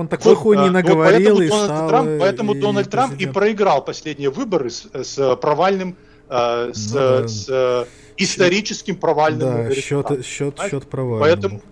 [0.00, 1.88] он такой вот, хуйни наговорил вот и Дональд стал...
[1.88, 3.30] Трамп, поэтому и Дональд Трамп президент.
[3.30, 5.96] и проиграл последние выборы с, с провальным,
[6.28, 7.84] э, с, ну, с э,
[8.16, 11.20] историческим провальным Да, счет, счет, счет провальным.
[11.20, 11.62] Поэтому,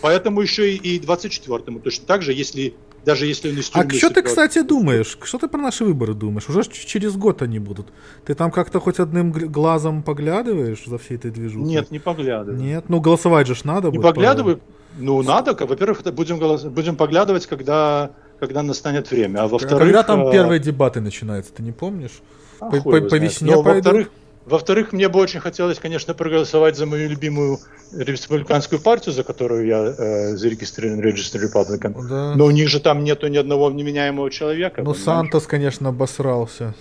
[0.00, 2.74] поэтому еще и, и 24-му точно так же, если
[3.04, 5.18] даже если он из А что ты, кстати, думаешь?
[5.22, 6.48] Что ты про наши выборы думаешь?
[6.48, 7.88] Уже через год они будут.
[8.24, 11.68] Ты там как-то хоть одним глазом поглядываешь за всей этой движухой?
[11.68, 12.60] Нет, не поглядываю.
[12.60, 12.84] Нет?
[12.88, 14.58] Ну, голосовать же ж надо Не поглядываю?
[14.58, 14.62] По...
[14.98, 15.54] Ну, надо.
[15.54, 16.64] Во-первых, это будем, голос...
[16.64, 19.42] будем поглядывать, когда, когда настанет время.
[19.42, 19.78] А во-вторых...
[19.78, 22.20] Когда там э, первые дебаты начинаются, ты не помнишь?
[22.60, 24.10] А по, по, по весне Но, Во-вторых,
[24.46, 27.58] во-вторых, мне бы очень хотелось, конечно, проголосовать за мою любимую
[27.92, 32.08] республиканскую партию, за которую я э, зарегистрирован Register Republican.
[32.08, 32.34] Да.
[32.34, 34.82] Но у них же там нету ни одного неменяемого человека.
[34.82, 36.74] Ну, Сантос, конечно, обосрался.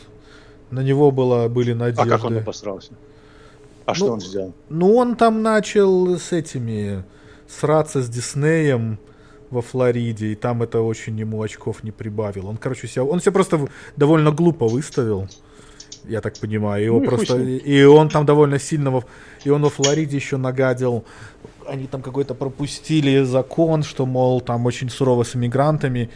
[0.71, 2.01] На него было, были надежды.
[2.01, 2.93] А как он обосрался?
[3.85, 4.53] А ну, что он сделал?
[4.69, 7.03] Ну, он там начал с этими
[7.47, 8.97] сраться с Диснеем
[9.49, 12.47] во Флориде, и там это очень ему очков не прибавил.
[12.47, 15.27] Он, короче, себя, он себя просто довольно глупо выставил,
[16.07, 16.83] я так понимаю.
[16.85, 19.03] Его Ну просто, и он там довольно сильно, во-
[19.45, 21.03] и он во Флориде еще нагадил.
[21.67, 26.09] Они там какой-то пропустили закон, что, мол, там очень сурово с иммигрантами,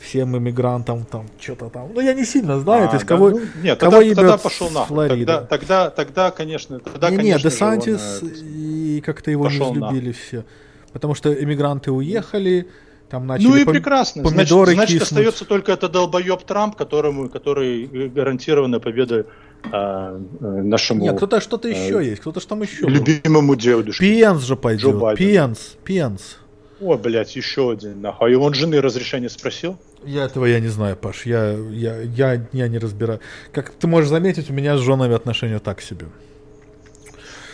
[0.00, 1.90] всем иммигрантам там что-то там.
[1.94, 4.38] Ну, я не сильно знаю, А, то есть да, кого, ну, нет, кого тогда, тогда
[4.38, 4.86] пошел с нахуй.
[4.88, 5.26] Флориды?
[5.26, 9.48] Тогда, тогда, тогда, конечно, тогда, не, не, конечно же, Десантис он, э, и как-то его
[9.48, 10.44] не взлюбили все.
[10.92, 12.68] Потому что иммигранты уехали,
[13.08, 14.22] там начали Ну и пом- прекрасно.
[14.22, 15.12] Значит, помидоры значит киснуть.
[15.12, 19.26] остается только это долбоеб Трамп, которому, который э, гарантированно победа
[19.72, 22.84] а, э, нашему Нет, кто-то что-то еще э, есть, кто-то ж там еще.
[22.84, 22.90] был.
[22.90, 24.04] любимому дедушке.
[24.04, 25.16] Пенс же пойдет.
[25.16, 26.38] Пенс, Пенс.
[26.80, 28.32] О, блядь, еще один, нахуй.
[28.32, 29.76] И он жены разрешение спросил?
[30.04, 31.26] Я этого я не знаю, Паш.
[31.26, 33.18] Я, я, я, я не разбираю.
[33.52, 36.06] Как ты можешь заметить, у меня с женами отношения так себе.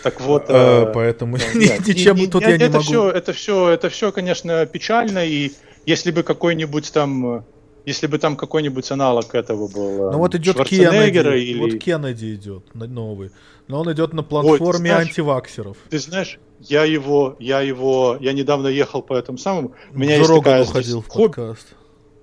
[0.04, 2.84] Так вот, Э, поэтому э, ни- нет, ничем тут это я не могу.
[2.84, 5.24] Все, это все, это все, конечно, печально.
[5.26, 5.50] И
[5.86, 7.44] если бы какой-нибудь там,
[7.86, 11.18] если бы там какой-нибудь аналог этого был, э, Ну вот идет Кеннеди.
[11.38, 13.30] или Вот Кеннеди идет новый.
[13.66, 15.76] Но он идет на платформе знаешь- антиваксеров.
[15.88, 19.72] Ты знаешь, я его, я его, я недавно ехал по этому самому.
[19.94, 21.26] У меня есть такая уходил здесь в хобби.
[21.34, 21.68] подкаст.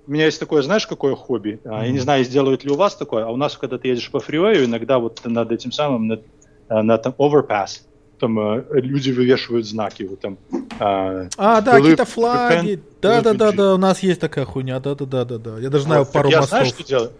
[0.06, 1.60] У меня есть такое, знаешь, какое хобби?
[1.64, 4.10] А, Я не знаю, сделают ли у вас такое, а у нас, когда ты едешь
[4.10, 6.24] по фривею, иногда вот над этим самым, над,
[6.82, 7.80] на там overpass,
[8.18, 10.38] там э, люди вывешивают знаки, вот там.
[10.78, 12.82] а, А, да, какие-то флаги.
[13.02, 14.78] Да, да, да, да, у нас есть такая хуйня.
[14.80, 15.58] Да, да, да, да, да.
[15.58, 16.58] Я даже знаю Вот, пару я мостов.
[16.58, 17.12] знаю, что делаю.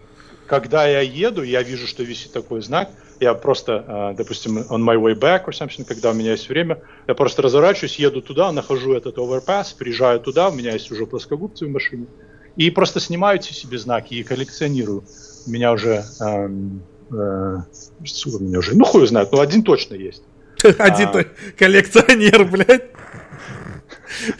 [0.45, 2.89] Когда я еду, я вижу, что висит такой знак.
[3.19, 6.81] Я просто, а, допустим, on my way back or something, когда у меня есть время,
[7.07, 11.65] я просто разворачиваюсь, еду туда, нахожу этот overpass, приезжаю туда, у меня есть уже плоскогубцы
[11.65, 12.07] в машине,
[12.55, 15.07] и просто снимаю эти себе знаки и коллекционирую.
[15.45, 17.57] У меня уже, эм, э,
[18.05, 20.23] сука, меня уже, ну хуй знает, ну один точно есть.
[20.77, 21.25] Один А.
[21.57, 22.85] коллекционер, блядь.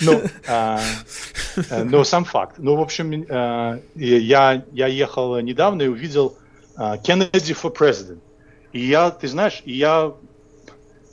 [0.02, 0.80] Ну, а,
[1.70, 2.56] э, ну, сам факт.
[2.60, 6.38] Ну, в общем, э, и я, я ехал недавно и увидел
[6.76, 8.20] а, Kennedy for President.
[8.72, 10.14] И я, ты знаешь, и я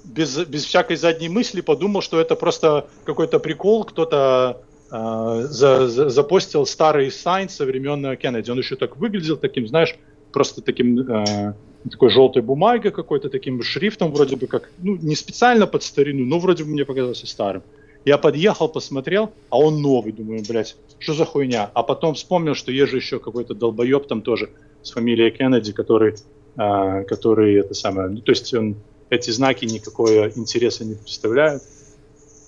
[0.04, 6.08] без, без всякой задней мысли подумал, что это просто какой-то прикол, кто-то а, за- за-
[6.10, 8.50] запостил старый сайн со времен Кеннеди.
[8.50, 9.96] Он еще так выглядел таким, знаешь,
[10.32, 11.54] просто таким э,
[11.90, 16.38] такой желтой бумагой какой-то, таким шрифтом вроде бы как, ну, не специально под старину, но
[16.38, 17.62] вроде бы мне показался старым.
[18.04, 20.12] Я подъехал, посмотрел, а он новый.
[20.12, 21.70] Думаю, блядь, что за хуйня?
[21.74, 24.50] А потом вспомнил, что есть же еще какой-то долбоеб там тоже
[24.82, 26.14] с фамилией Кеннеди, который,
[26.56, 28.08] а, который это самое...
[28.08, 28.76] Ну, то есть он,
[29.10, 31.62] эти знаки никакого интереса не представляют.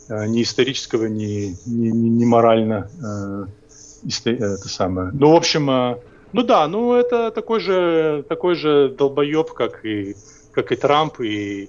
[0.08, 5.10] а, ни исторического, ни, ни, ни, морально э, исто- это самое.
[5.12, 5.96] Ну, в общем, э,
[6.32, 10.16] ну да, ну это такой же, такой же долбоеб, как и,
[10.52, 11.68] как и Трамп, и,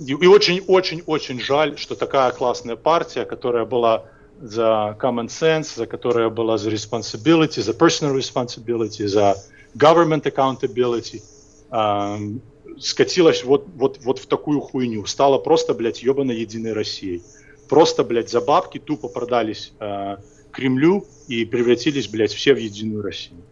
[0.00, 4.04] и, очень-очень-очень жаль, что такая классная партия, которая была
[4.40, 9.36] за common sense, за которая была за responsibility, за personal responsibility, за
[9.76, 11.22] government accountability,
[11.70, 12.42] эм,
[12.78, 15.06] скатилась вот, вот, вот в такую хуйню.
[15.06, 17.22] Стала просто, блядь, ебаной единой Россией.
[17.68, 20.16] Просто, блядь, за бабки тупо продались э,
[20.52, 23.42] Кремлю и превратились, блядь, все в единую Россию.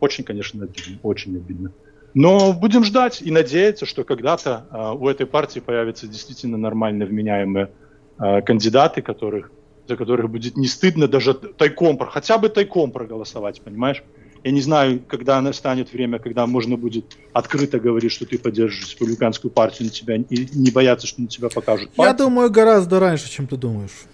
[0.00, 0.98] Очень, конечно, обидно.
[1.02, 1.72] Очень обидно.
[2.14, 7.70] Но будем ждать и надеяться, что когда-то э, у этой партии появятся действительно нормально вменяемые
[8.18, 9.50] э, кандидаты, которых,
[9.86, 14.02] за которых будет не стыдно даже тайком, хотя бы тайком проголосовать, понимаешь?
[14.44, 19.50] Я не знаю, когда настанет время, когда можно будет открыто говорить, что ты поддерживаешь республиканскую
[19.50, 21.90] партию, на тебя и не бояться, что на тебя покажут.
[21.90, 22.16] Я пальцем.
[22.16, 24.06] думаю, гораздо раньше, чем ты думаешь.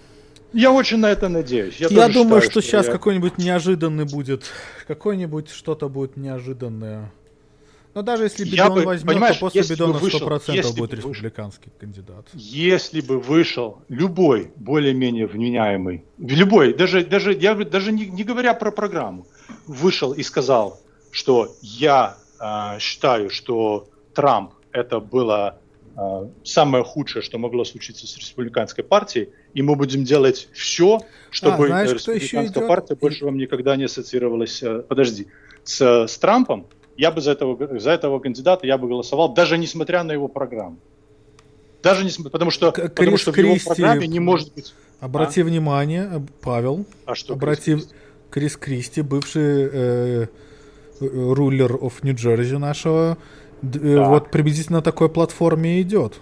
[0.55, 1.75] Я очень на это надеюсь.
[1.77, 4.51] Я, Я, думаю, считаю, что, сейчас я- какой-нибудь неожиданный будет.
[4.87, 7.11] Какой-нибудь что-то будет неожиданное.
[7.93, 10.89] Но даже если Бидон бы- возьмет, то после если бы Бидона вышел- 100% если будет
[10.91, 12.27] бы вышел- республиканский кандидат.
[12.33, 18.71] Если бы вышел любой более-менее вменяемый, любой, даже, даже, я даже не, не говоря про
[18.71, 19.25] программу,
[19.67, 20.79] вышел и сказал,
[21.11, 25.57] что я а, считаю, что Трамп это было
[26.43, 30.99] самое худшее, что могло случиться с республиканской партией, и мы будем делать все,
[31.31, 34.61] чтобы А, знаешь, э, республиканская партия больше вам никогда не ассоциировалась.
[34.61, 35.27] э, Подожди,
[35.63, 36.65] с, с Трампом
[36.97, 40.77] я бы за этого, за этого кандидата я бы голосовал, даже несмотря на его программу.
[41.83, 44.73] Даже несмотря, потому что, К- потому Крис что в его Кристи- программе не может быть.
[44.99, 47.33] Обрати внимание, об- Павел, А что?
[47.33, 47.95] обрати Крис Кристи?
[48.31, 50.27] Крис Кристи, бывший э,
[50.99, 53.17] э, рулер of Нью-Джерси нашего,
[53.71, 56.13] д- э, вот приблизительно на такой платформе идет.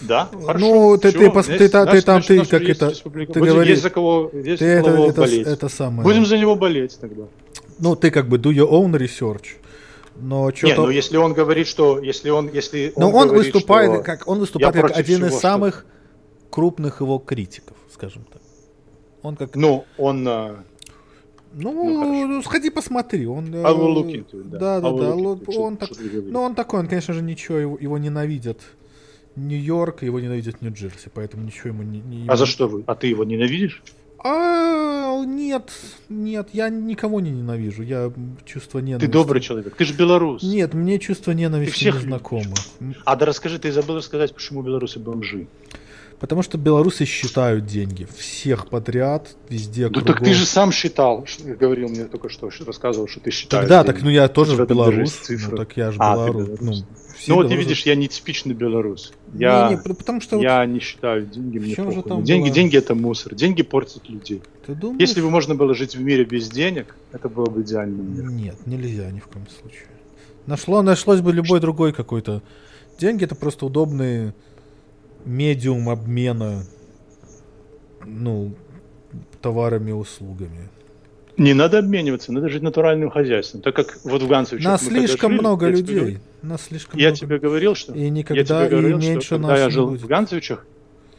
[0.00, 0.58] Да, хорошо.
[0.58, 3.32] Ну, ты- ты пос- ты та- ты значит, там, значит, ты как это- республика.
[3.34, 5.46] ты говоришь- есть за кого, есть Ты за это, кого это, болеть.
[5.46, 6.02] это самое.
[6.02, 7.24] Будем за него болеть тогда.
[7.78, 9.56] Ну, ты как бы do your own research.
[10.22, 10.82] Но Не, что-то...
[10.82, 14.38] ну если он говорит, что если он, если Но он, говорит, выступает что- как он
[14.38, 15.86] выступает как один из всего, что- самых
[16.50, 18.40] крупных его критиков, скажем так.
[19.22, 19.54] Он как...
[19.54, 20.26] Ну, он...
[21.52, 23.26] а, Ну, Ну, ну, сходи посмотри.
[23.26, 24.58] Он, I will look into it, да.
[24.58, 25.52] Да, да, will да.
[25.52, 25.90] что- Он так,
[26.30, 28.60] ну, он такой, он, конечно же, ничего, его, его ненавидят.
[29.36, 32.00] Нью-Йорк, его ненавидят Нью-Джерси, поэтому ничего ему не...
[32.00, 32.82] не- А за что вы?
[32.86, 33.82] А ты его ненавидишь?
[34.22, 35.70] А, нет,
[36.08, 37.82] нет, я никого не ненавижу.
[37.82, 38.12] Я
[38.44, 39.06] чувство ненависти.
[39.06, 39.74] Ты добрый человек.
[39.76, 40.42] Ты же белорус.
[40.42, 42.54] Нет, мне чувство ненависти всех не знакомо.
[43.06, 45.46] А да расскажи, ты забыл рассказать, почему белорусы бомжи.
[46.20, 48.06] Потому что белорусы считают деньги.
[48.16, 50.14] Всех подряд, везде, Ну кругом.
[50.14, 51.26] так ты же сам считал,
[51.58, 53.68] говорил мне только что, рассказывал, что ты считаешь.
[53.68, 53.86] Деньги.
[53.86, 55.18] так, ну я тоже тебя белорус.
[55.30, 56.46] Ну, так я же А, белорус.
[56.46, 56.60] белорус.
[56.60, 56.74] Ну,
[57.28, 59.12] Ну вот ты видишь, я не типичный белорус.
[59.32, 62.22] Не, Я, не, п- потому что вот я не считаю деньги, мне чем же там
[62.22, 62.54] деньги, было?
[62.54, 63.34] деньги это мусор.
[63.34, 64.42] Деньги портят людей.
[64.66, 65.00] ты думаешь...
[65.00, 68.36] Если бы можно было жить в мире без денег, это было бы идеальным миром.
[68.36, 69.86] Нет, нельзя ни в коем случае.
[70.46, 72.42] Нашло, нашлось бы любой другой какой-то.
[72.98, 74.32] Деньги это просто удобный
[75.24, 76.64] медиум обмена,
[78.06, 78.52] ну,
[79.40, 80.68] товарами и услугами.
[81.36, 83.62] Не надо обмениваться, надо жить натуральным хозяйством.
[83.62, 85.96] Так как вот в Ганцевичах Нас слишком жили, много я тебе людей.
[86.00, 87.18] говорил- Нас слишком Я много.
[87.20, 90.02] тебе говорил, что И я никогда, тебе говорил, и меньше что когда я жил будет.
[90.02, 90.66] в Ганцевичах,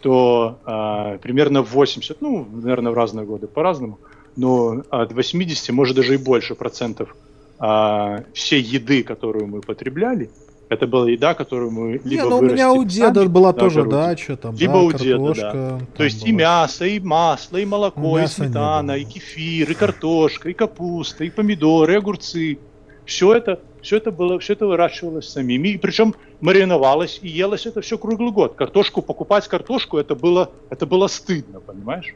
[0.02, 4.00] то а, примерно 80, ну, наверное, в разные годы по-разному,
[4.36, 7.16] но от 80, может даже и больше процентов
[7.60, 10.30] а, всей еды, которую мы потребляли,
[10.72, 13.82] это была еда, которую мы либо Не, ну у меня у деда сами была тоже
[13.82, 15.52] огороде, дача, там, Либо да, у деда, картошка.
[15.54, 15.70] да.
[15.80, 16.40] там То есть и была.
[16.40, 18.96] мясо, и масло, и молоко, Ну, и сметана, было.
[18.96, 22.58] и кефир, и картошка, и капуста, и помидоры, и огурцы.
[23.06, 25.70] Все это, все это было, все это выращивалось самими.
[25.70, 28.56] И причем мариновалось и елось это все круглый год.
[28.56, 32.16] Картошку покупать картошку это было, это было стыдно, понимаешь?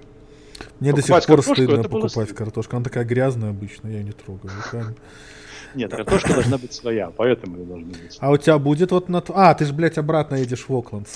[0.79, 2.35] Мне до сих покупать пор стыдно было покупать стыдно.
[2.35, 2.75] картошку.
[2.77, 4.53] Она такая грязная обычно, я ее не трогаю.
[5.75, 8.17] Нет, картошка должна быть своя, поэтому ее должна быть.
[8.19, 9.21] А у тебя будет вот на...
[9.29, 11.07] А, ты же, блядь, обратно едешь в Окленд.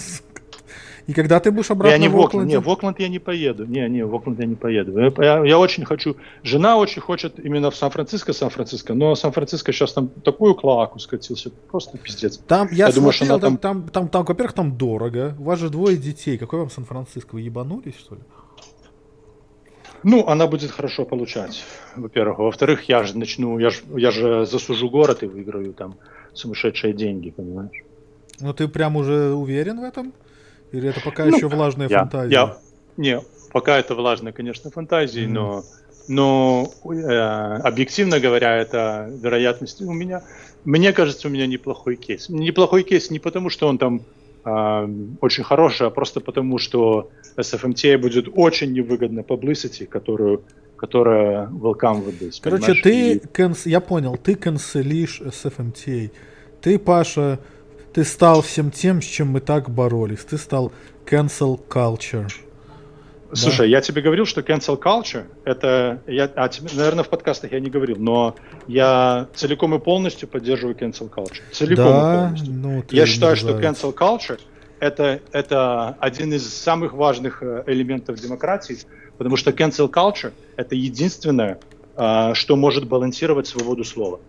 [1.08, 3.66] И когда ты будешь обратно Я не в Окленд, не, в Окленд я не поеду.
[3.66, 5.00] Не, не, в Окленд я не поеду.
[5.00, 6.18] Я, я- я очень хочу.
[6.44, 11.98] Жена очень хочет именно в Сан-Франциско, Сан-Франциско, но Сан-Франциско сейчас там такую клаку скатился, просто
[11.98, 12.38] пиздец.
[12.38, 15.36] Там, я, Я думаю, что смотрел, она там, там, там, там, во-первых, там дорого.
[15.40, 16.38] У вас же двое детей.
[16.38, 17.34] Какой вам Сан-Франциско?
[17.34, 18.22] Вы ебанулись, что ли?
[20.04, 21.64] Ну, она будет хорошо получать,
[21.96, 22.40] во-первых.
[22.40, 25.98] А Во-вторых, я же начну, я же, я же засужу город и выиграю там
[26.34, 27.84] сумасшедшие деньги, понимаешь?
[28.40, 30.14] Ну, ты прям уже уверен в этом?
[30.72, 32.36] Или это пока Ну, еще влажная Я, фантазия?
[32.36, 32.58] я-
[32.98, 33.22] не,
[33.52, 35.34] пока это влажно, конечно, фантазии, Мгм.
[35.34, 35.64] но,
[36.08, 40.24] но э, объективно говоря, это вероятность у меня.
[40.64, 42.30] Мне кажется, у меня неплохой кейс.
[42.30, 44.02] Неплохой кейс не потому, что он там
[44.46, 44.88] э,
[45.22, 50.44] очень хороший, а просто потому, что SFMTA будет очень невыгодно publicity, которую,
[50.78, 52.40] которая welcome with.
[52.42, 56.12] Короче, ты, И- канц- я понял, ты канцелишь SFMTA.
[56.62, 57.40] Ты, Паша,
[57.94, 60.20] ты стал всем тем, с чем мы так боролись.
[60.20, 60.72] Ты стал
[61.06, 62.28] cancel culture.
[63.32, 67.60] Слушай, я тебе говорил, что cancel culture это я, а тебе, наверное, в подкастах я
[67.60, 68.36] не говорил, но
[68.68, 71.42] я целиком и полностью поддерживаю cancel culture.
[71.52, 72.54] Целиком и да, полностью.
[72.54, 74.40] ну, Я считаю, что cancel culture
[74.80, 78.78] это, это один из самых важных э, элементов демократии,
[79.18, 81.60] потому что cancel culture это единственное,
[81.96, 84.20] а, что может балансировать свободу слова.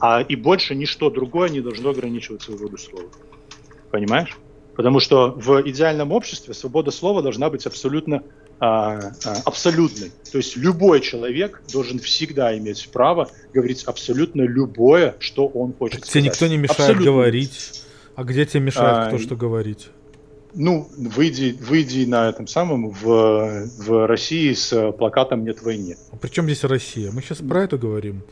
[0.00, 3.08] А и больше ничто другое не должно ограничивать свободу слова.
[3.90, 4.36] Понимаешь?
[4.74, 8.22] Потому что в идеальном обществе свобода слова должна быть абсолютно
[8.58, 10.10] а, а, абсолютной.
[10.30, 16.06] То есть любой человек должен всегда иметь право говорить абсолютно любое, что он хочет Тебе
[16.10, 16.24] сказать.
[16.24, 17.04] никто не мешает Абсолютно.
[17.04, 17.82] говорить.
[18.16, 19.88] А где тебе мешает А, кто что говорить?
[20.54, 25.96] Ну, выйди, выйди на этом самом в, в России с плакатом «Нет войне».
[26.12, 27.10] А при чем здесь Россия?
[27.12, 28.22] Мы сейчас про это говорим.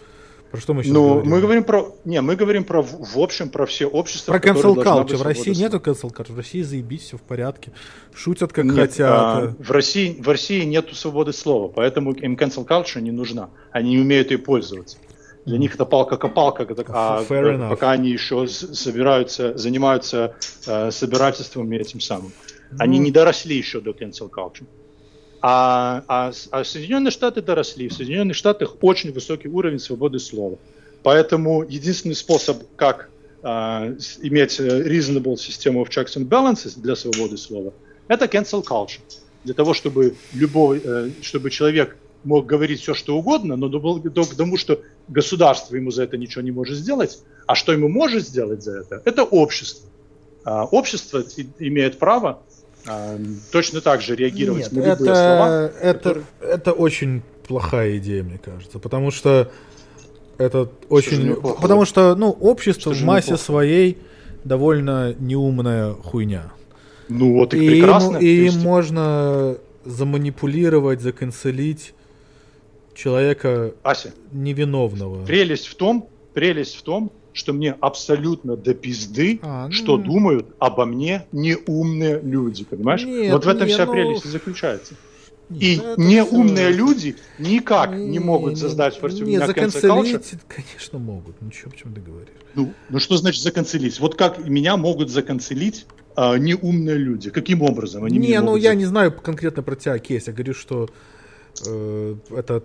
[0.50, 1.30] Про что мы сейчас Ну, говорим?
[1.30, 1.94] мы говорим про...
[2.06, 5.16] Не, мы говорим про, в общем, про все общества, Про cancel culture.
[5.16, 5.58] В России слова.
[5.58, 6.32] нету cancel culture.
[6.32, 7.72] В России заебись, все в порядке.
[8.14, 9.10] Шутят как Нет, хотят.
[9.10, 13.50] а, в, России, в России нету свободы слова, поэтому им cancel culture не нужна.
[13.72, 14.96] Они не умеют ей пользоваться.
[15.48, 17.70] Для них это палка-копалка, а, enough.
[17.70, 20.34] пока они еще собираются, занимаются
[20.66, 22.32] э, собирательством и этим самым.
[22.78, 24.66] Они Ну, не доросли еще до cancel culture.
[25.40, 27.88] А, а, а Соединенные Штаты доросли.
[27.88, 30.58] В Соединенных Штатах очень высокий уровень свободы слова.
[31.02, 33.10] Поэтому единственный способ, как
[33.98, 37.72] с- иметь э, reasonable систему of checks and balances для свободы слова,
[38.08, 39.00] это cancel culture.
[39.44, 44.24] Для того, чтобы любой, э, чтобы человек мог говорить все, что угодно, но до, до-
[44.24, 48.26] к тому, что государство ему за это ничего не может сделать, а что ему может
[48.26, 49.88] сделать за это, это общество.
[50.44, 51.22] А, общество
[51.58, 52.40] имеет право
[52.86, 53.18] а,
[53.52, 55.66] точно так же реагировать Нет, на любые это, слова.
[55.80, 58.78] это, которые- это очень плохая идея, мне кажется.
[58.78, 59.50] Потому что
[60.38, 61.28] это очень...
[61.30, 61.60] неплохое?
[61.62, 63.44] Потому что, ну, общество Что в массе неплохое?
[63.44, 63.98] своей
[64.44, 66.52] довольно неумная хуйня.
[67.08, 68.16] Ну вот и, и прекрасно.
[68.18, 71.94] им, и им можно заманипулировать, заканцелить
[72.98, 75.24] человека Ася, невиновного.
[75.24, 79.72] прелесть в том, прелесть в том, что мне абсолютно до пизды, А, ну.
[79.72, 83.04] что думают обо мне неумные люди, понимаешь?
[83.04, 84.94] Нет, вот в этом не, вся ну, прелесть и заключается.
[85.48, 89.46] Нет, И это неумные всё- люди никак не Не, могут не, создать против не, меня
[89.46, 91.40] заканцелить, конечно, могут.
[91.40, 92.34] Ничего, почему ты говоришь.
[92.54, 94.00] Ну, ну что значит заканцелить?
[94.00, 95.86] Вот как меня могут заканцелить
[96.16, 97.30] а, неумные люди?
[97.30, 100.26] Каким образом они не, ну могут я не знаю конкретно про тебя кейс.
[100.26, 100.90] Я говорю, что
[101.64, 102.64] э, это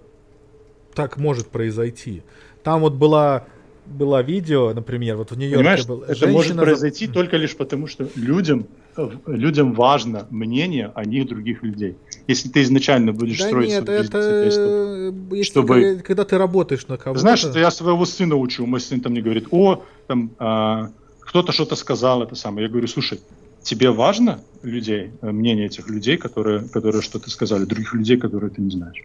[0.93, 2.23] так может произойти.
[2.63, 3.45] Там вот была
[3.85, 7.87] была видео, например, вот в Нью-Йорке Понимаешь, была это женщина может произойти только лишь потому,
[7.87, 8.65] что людям,
[8.95, 11.97] э, людям важно мнение о них других людей.
[12.27, 16.37] Если ты изначально будешь Да строить нет, жизнь, это того- э, если чтобы- когда, ты
[16.37, 17.19] работаешь на кого-то.
[17.19, 18.65] Знаешь, это я своего сына учу.
[18.65, 20.89] Мой сын там мне говорит, о, там а,
[21.19, 22.67] кто-то что-то сказал, это самое.
[22.67, 23.19] Я говорю, слушай,
[23.63, 28.61] тебе важно людей, э, мнение этих людей, которые, которые что-то сказали, других людей, которые ты
[28.61, 29.01] не знаешь?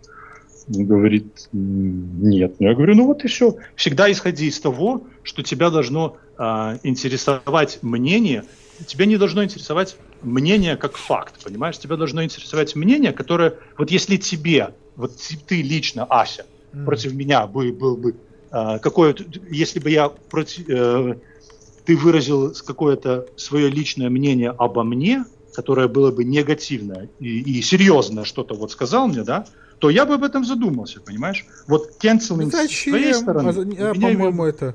[0.75, 2.57] Он говорит, «М, нет.
[2.59, 3.57] Я говорю, ну вот и все.
[3.75, 8.45] Всегда исходи из того, что тебя должно а, интересовать мнение.
[8.87, 11.79] Тебя не должно интересовать мнение как факт, понимаешь?
[11.79, 15.17] Тебя должно интересовать мнение, которое, вот если тебе, вот
[15.47, 16.85] ты лично, Ася, Мгм.
[16.85, 19.15] против меня бы, был бы а, какое
[19.51, 21.21] если бы я против э,
[21.85, 28.25] ты выразил какое-то свое личное мнение обо мне, которое было бы негативное и, и серьезное
[28.25, 29.47] что-то вот сказал мне, да,
[29.79, 31.47] то я бы об этом задумался, понимаешь?
[31.67, 32.93] Вот canceling с Зачем?
[32.95, 33.77] твоей стороны.
[33.79, 34.75] А а, по-моему, это.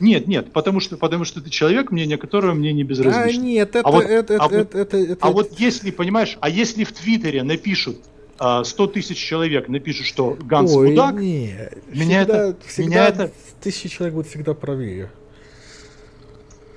[0.00, 3.40] Нет, нет, потому что, потому что ты человек, мнение которого мне не А безразлично.
[3.42, 6.84] нет, это, вот- это, а это, вот- это, это- А вот если, понимаешь, а если
[6.84, 7.98] в Твиттере напишут
[8.36, 11.54] а, 100 тысяч человек напишут, что Ганс Ой, мудак, не,
[11.92, 13.32] меня всегда, это- всегда меня это-
[13.62, 15.12] тысяча человек будет всегда правее.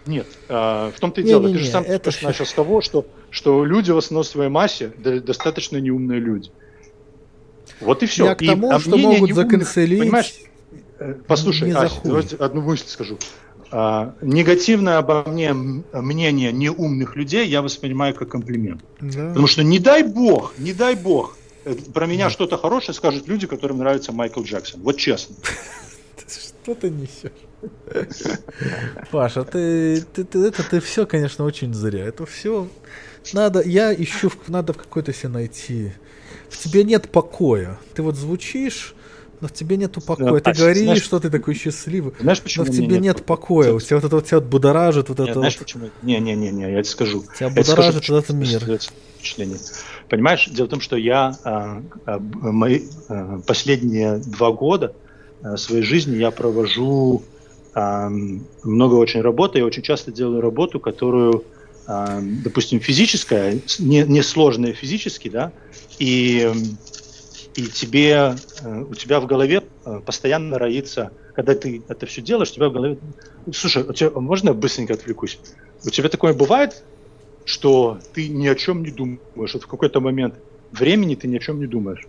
[0.06, 1.42] Нет, а, в том-то и дело.
[1.42, 4.92] Ты Не-не-не, же сам это начал с того, что, что люди в основной своей массе
[4.98, 6.52] достаточно неумные люди.
[7.82, 8.26] Вот и все.
[8.26, 10.00] Я к тому, что могут заканцелить.
[10.00, 10.34] Понимаешь,
[11.00, 13.18] э, послушай, Ася, давайте одну мысль скажу.
[13.70, 18.82] А, негативное обо мне мнение неумных людей я воспринимаю как комплимент.
[19.02, 19.30] Да.
[19.30, 23.46] Потому что не дай бог, не дай бог, э, про меня что-то хорошее скажут люди,
[23.46, 24.82] которым нравится Майкл Джексон.
[24.82, 25.36] Вот честно.
[26.28, 27.32] Что ты несешь?
[29.12, 32.06] Паша, ты, ты, ты- это ты все, конечно, очень зря.
[32.06, 32.68] Это все
[33.34, 33.62] надо.
[33.62, 35.94] Я ищу, надо в какой-то себе найти.
[36.50, 37.78] В тебе нет покоя.
[37.94, 38.94] Ты вот звучишь,
[39.42, 40.40] но в тебе нету покоя.
[40.40, 42.14] Ты Ася, говоришь, знаешь- что ты такой счастливый.
[42.20, 43.74] Знаешь, Но почему в у меня тебе нет покоя.
[43.74, 45.66] У тебя вот это вот тебя будоражит, вот это знаешь вот.
[45.66, 45.90] почему?
[46.02, 47.24] Не-не-не, я тебе скажу.
[47.38, 48.80] Тебя Я скажу, будоражит почему этот мир.
[49.18, 49.58] впечатление.
[50.10, 54.94] Понимаешь, дело в том, что я а, а, мои а, последние два года
[55.44, 57.24] а, своей жизни я провожу
[57.74, 58.10] а,
[58.64, 61.44] много очень работы, я очень часто делаю работу, которую,
[62.44, 64.22] допустим, физическая, с- не, не
[64.74, 65.54] физически, да,
[66.00, 66.52] и,
[67.56, 72.52] и тебе, э, у тебя в голове э, постоянно роится, когда ты это все делаешь,
[72.52, 72.98] у тебя в голове...
[73.54, 75.40] Слушай, у тебя, можно я быстренько отвлекусь?
[75.86, 76.84] У тебя такое бывает,
[77.46, 80.36] что ты ни о чем не думаешь, вот в какой-то момент
[80.72, 82.06] времени ты ни о чем не думаешь?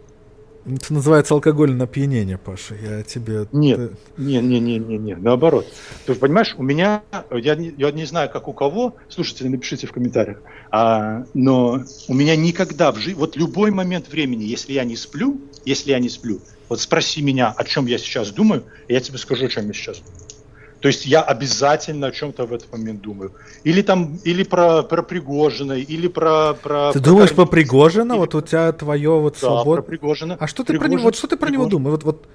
[0.70, 2.74] Это называется алкогольное опьянение, Паша.
[2.74, 3.46] Я тебе...
[3.52, 3.76] Нет.
[4.16, 5.66] ты- Не, не, не, не, наоборот.
[6.04, 7.02] Ты понимаешь, у меня,
[7.32, 10.38] я не, я не знаю, как у кого, слушатели, напишите в комментариях,
[10.70, 15.40] а, но у меня никогда в жизни, вот любой момент времени, если я не сплю,
[15.64, 19.16] если я не сплю, вот спроси меня, о чем я сейчас думаю, и я тебе
[19.18, 20.27] скажу, о чем я сейчас думаю.
[20.80, 23.32] То есть я обязательно о чем-то в этот момент думаю.
[23.64, 26.54] Или там, или про, про Пригожина, или про...
[26.54, 28.12] про Ты про думаешь про Пригожина?
[28.12, 29.76] или- Вот у тебя твое вот Да, свобод...
[29.78, 30.36] про Пригожина.
[30.38, 31.70] А что ты про Пригожин- него, вот что ты про него Пригожин.
[31.84, 31.92] думаешь?
[31.92, 32.28] Вот, вот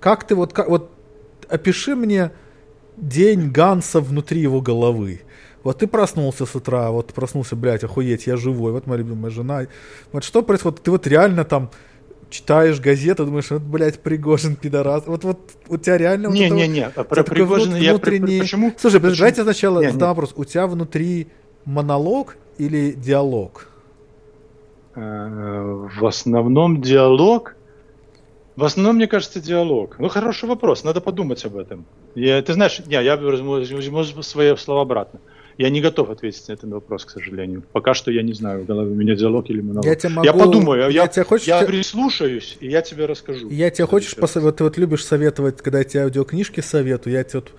[0.00, 0.90] как ты вот, как, вот
[1.48, 2.32] опиши мне
[2.96, 5.20] день Ганса внутри его головы.
[5.62, 9.66] Вот ты проснулся с утра, вот проснулся, блядь, охуеть, я живой, вот моя любимая жена.
[10.12, 10.82] Вот что происходит?
[10.82, 11.70] Ты вот реально там
[12.30, 15.04] читаешь газету, думаешь, вот, блядь, Пригожин, пидорас.
[15.06, 16.28] Вот, вот у тебя реально...
[16.28, 17.90] вот это вот- Не-не-не, а у про тебя такой Пригожина внут- я...
[17.92, 18.72] внутренний- Почему?
[18.78, 20.10] Слушай, почему- давайте сначала Не, задам не.
[20.14, 20.32] вопрос.
[20.36, 21.28] У тебя внутри
[21.64, 23.68] монолог или диалог?
[24.94, 27.54] Э, В основном диалог.
[28.56, 29.96] В основном, мне кажется, диалог.
[29.98, 31.84] Ну, хороший вопрос, надо подумать об этом.
[32.14, 35.20] Я, ты знаешь, не, я возьму, возьму свои слова обратно.
[35.58, 37.62] Я не готов ответить на этот вопрос, к сожалению.
[37.72, 39.86] Пока что я не знаю, в голове у меня диалог или монолог.
[39.86, 40.26] Я тебе могу...
[40.26, 41.46] Я подумаю, я, я тебе хочешь...
[41.46, 43.48] я прислушаюсь, и я тебе расскажу.
[43.48, 47.40] Я тебе хочешь посоветовать, ты вот любишь советовать, когда я тебе аудиокнижки советую, я тебе,
[47.40, 47.52] вот,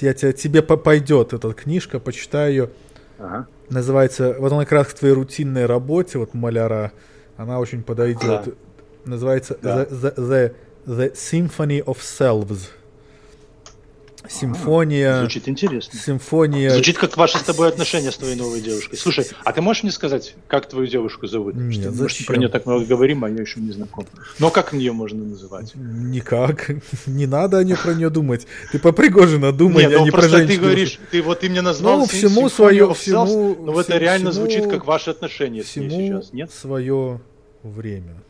[0.00, 2.70] я тебе, тебе по- пойдет эта книжка, почитай ее.
[3.18, 3.46] Ага.
[3.68, 6.90] Называется, вот она как раз к твоей рутинной работе, вот маляра,
[7.36, 8.22] она очень подойдет.
[8.22, 8.44] Да.
[9.04, 9.84] Называется Да.
[9.84, 10.54] the, the, the,
[10.86, 12.70] the Symphony of Selves.
[14.30, 15.18] Симфония.
[15.20, 15.98] Звучит интересно.
[15.98, 16.70] Симфония.
[16.70, 18.96] Звучит как ваши с тобой отношения с твоей новой девушкой.
[18.96, 21.54] Слушай, а ты можешь мне сказать, как твою девушку зовут?
[21.56, 22.26] Нет, Что, зачем?
[22.26, 24.06] про нее так много говорим, а я еще не знаком.
[24.38, 25.72] Но как ее можно называть?
[25.74, 26.70] Никак.
[27.06, 28.46] Не надо о ней про нее думать.
[28.72, 30.62] Ты по Пригожина думай, Нет, а ну не про просто ты женщину.
[30.64, 34.86] говоришь, ты вот ты мне назвал Ну, всему свое- всему- но это реально звучит как
[34.86, 36.50] ваши отношения с ней сейчас, нет?
[36.52, 37.20] свое
[37.62, 38.22] время.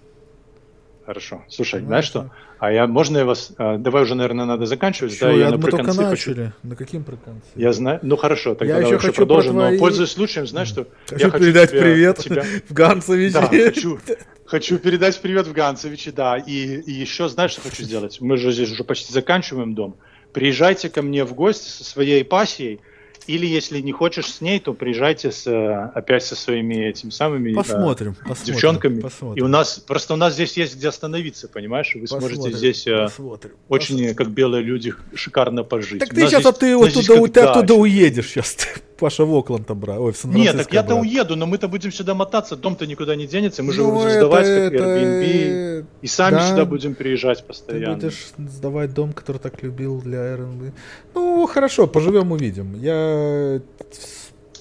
[1.10, 1.42] Хорошо.
[1.48, 2.30] Слушай, Ну, знаешь что?
[2.60, 3.50] А я, можно я вас...
[3.58, 5.18] а, давай уже, наверное, надо заканчивать.
[5.18, 6.30] Чё, да, я, я мы только наприконце хочу...
[6.30, 6.52] начали.
[6.62, 7.40] На каким приконце?
[7.56, 7.98] Я знаю.
[8.02, 9.54] Ну хорошо, тогда Я давай еще хочу продолжим.
[9.54, 10.86] про Но твои- пользуясь случаем, знаешь что?
[11.08, 13.32] Хочу я передать тебя- привет тебя- в Ганцевиче.
[13.32, 13.98] Да, хочу,
[14.46, 16.36] хочу передать привет в Ганцевиче, да.
[16.36, 18.18] И, и еще знаешь, что хочу сделать?
[18.20, 19.96] Мы же здесь уже почти заканчиваем дом.
[20.32, 22.78] Приезжайте ко мне в гости со своей пассией,
[23.26, 27.52] или если не хочешь с ней, то приезжайте с, э, опять со своими этими самыми
[27.52, 28.44] э, Посмотрим, посмотрим.
[28.44, 29.00] девчонками.
[29.00, 29.42] посмотрим.
[29.42, 31.94] И у нас просто у нас здесь есть где остановиться, понимаешь?
[31.94, 34.14] Вы сможете Посмотрим, здесь э, посмотрим, очень, посмотрим.
[34.16, 36.00] как белые люди, шикарно пожить.
[36.00, 38.56] Так ты сейчас, здесь- а ты здесь оттуда, как ты оттуда уедешь сейчас.
[39.00, 39.98] Паша в Окленд брат.
[39.98, 43.26] Ой, в сан Нет, так я-то уеду, но мы-то будем сюда мотаться, дом-то никуда не
[43.26, 46.48] денется, мы же Ну, будем это- сдавать как это- Airbnb, и сами да.
[46.50, 47.94] сюда будем приезжать Ты постоянно.
[47.94, 50.72] будешь сдавать дом, который так любил для R&B.
[51.14, 52.74] Ну, хорошо, поживем, увидим.
[52.78, 52.92] Я...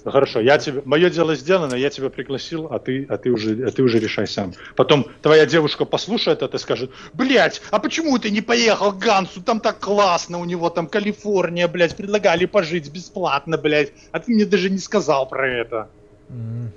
[0.06, 3.68] Ну, хорошо, я тебе, мое дело сделано, я тебя пригласил, а ты, а ты уже,
[3.68, 4.54] а ты уже решай сам.
[4.78, 9.42] Потом твоя девушка послушает это и скажет, блять, а почему ты не поехал к Гансу,
[9.42, 14.46] там так классно, у него там Калифорния, блядь, предлагали пожить бесплатно, блядь, а ты мне
[14.46, 15.90] даже не сказал про это.
[16.30, 16.72] м,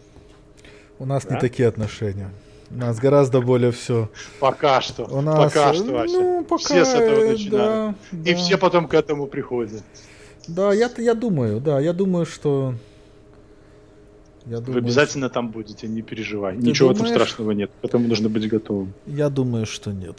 [0.99, 1.39] У нас не Да?
[1.41, 2.31] такие отношения.
[2.71, 4.09] У нас гораздо более все.
[4.41, 6.15] Пока что, У нас, пока что, э, Вася.
[6.21, 7.97] ну, пока, все с этого э, начинают.
[8.13, 8.41] да, И да.
[8.41, 9.83] все потом к этому приходят.
[10.49, 12.75] Да, я, я думаю, да, я думаю, что...
[14.45, 16.57] Я Вы думаю, обязательно там будете, не переживай.
[16.57, 17.15] Ничего в этом думаешь?
[17.15, 18.93] страшного нет, к этому нужно быть готовым.
[19.07, 20.19] Я думаю, что нет.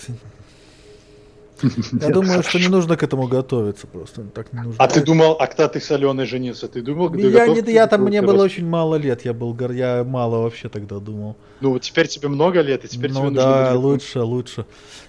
[2.02, 4.24] Я думаю, что не нужно к этому готовиться просто.
[4.34, 4.84] Так не нужно.
[4.84, 7.74] А ты думал, а когда ты с Аленой женился, ты думал, ты Я, готов не,
[7.74, 11.36] я там, мне было очень мало лет, я был, гор- я мало вообще тогда думал.
[11.62, 13.92] Ну, вот теперь тебе много лет, и теперь ну тебе нужно да, быть готовым.
[13.92, 14.66] лучше, лучше.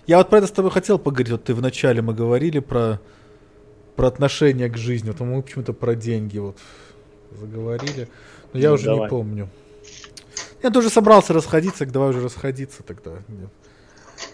[0.06, 1.32] Я вот про это с тобой хотел поговорить.
[1.32, 3.00] Вот ты вначале мы говорили про,
[3.96, 6.58] про отношение к жизни, вот мы почему-то про деньги вот
[7.32, 8.08] заговорили.
[8.52, 9.02] Но я Ну, уже давай.
[9.02, 9.48] не помню.
[10.62, 13.12] Я тоже собрался расходиться, давай уже расходиться тогда.
[13.28, 13.50] Нет.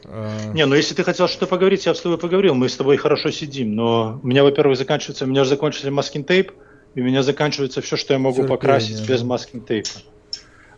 [0.04, 2.96] А, Не, ну если ты хотел что-то поговорить, я с тобой поговорил, мы с тобой
[2.96, 6.52] хорошо сидим, но у меня, во-первых, заканчивается, у меня уже закончился маскинг тейп,
[6.94, 9.88] и у меня заканчивается все, что я могу Терпение, покрасить без маскинг тейпа.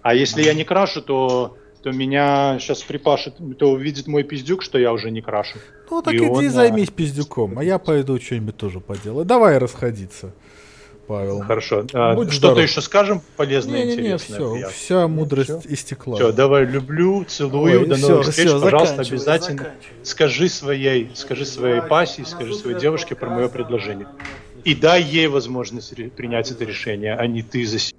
[0.03, 4.79] А если я не крашу, то, то меня сейчас припашет, то увидит мой пиздюк, что
[4.79, 5.59] я уже не крашу.
[5.91, 9.25] Ну так И иди он, а, займись пиздюком, а я пойду что-нибудь тоже поделаю.
[9.25, 10.33] Давай расходиться,
[11.07, 11.41] Павел.
[11.43, 11.85] Хорошо.
[11.93, 14.19] А, что-то еще скажем полезное, Не-не-не, интересное?
[14.39, 14.75] все, приятное?
[14.75, 15.75] вся мудрость Всё?
[15.75, 16.17] истекла.
[16.17, 20.05] Все, давай, люблю, целую, Ой, до всё, новых встреч, всё, пожалуйста, обязательно заканчивай.
[20.05, 24.07] скажи своей, скажи своей пассии, скажи своей девушке про мое предложение.
[24.65, 27.99] И дай ей возможность принять это решение, а не ты за себя.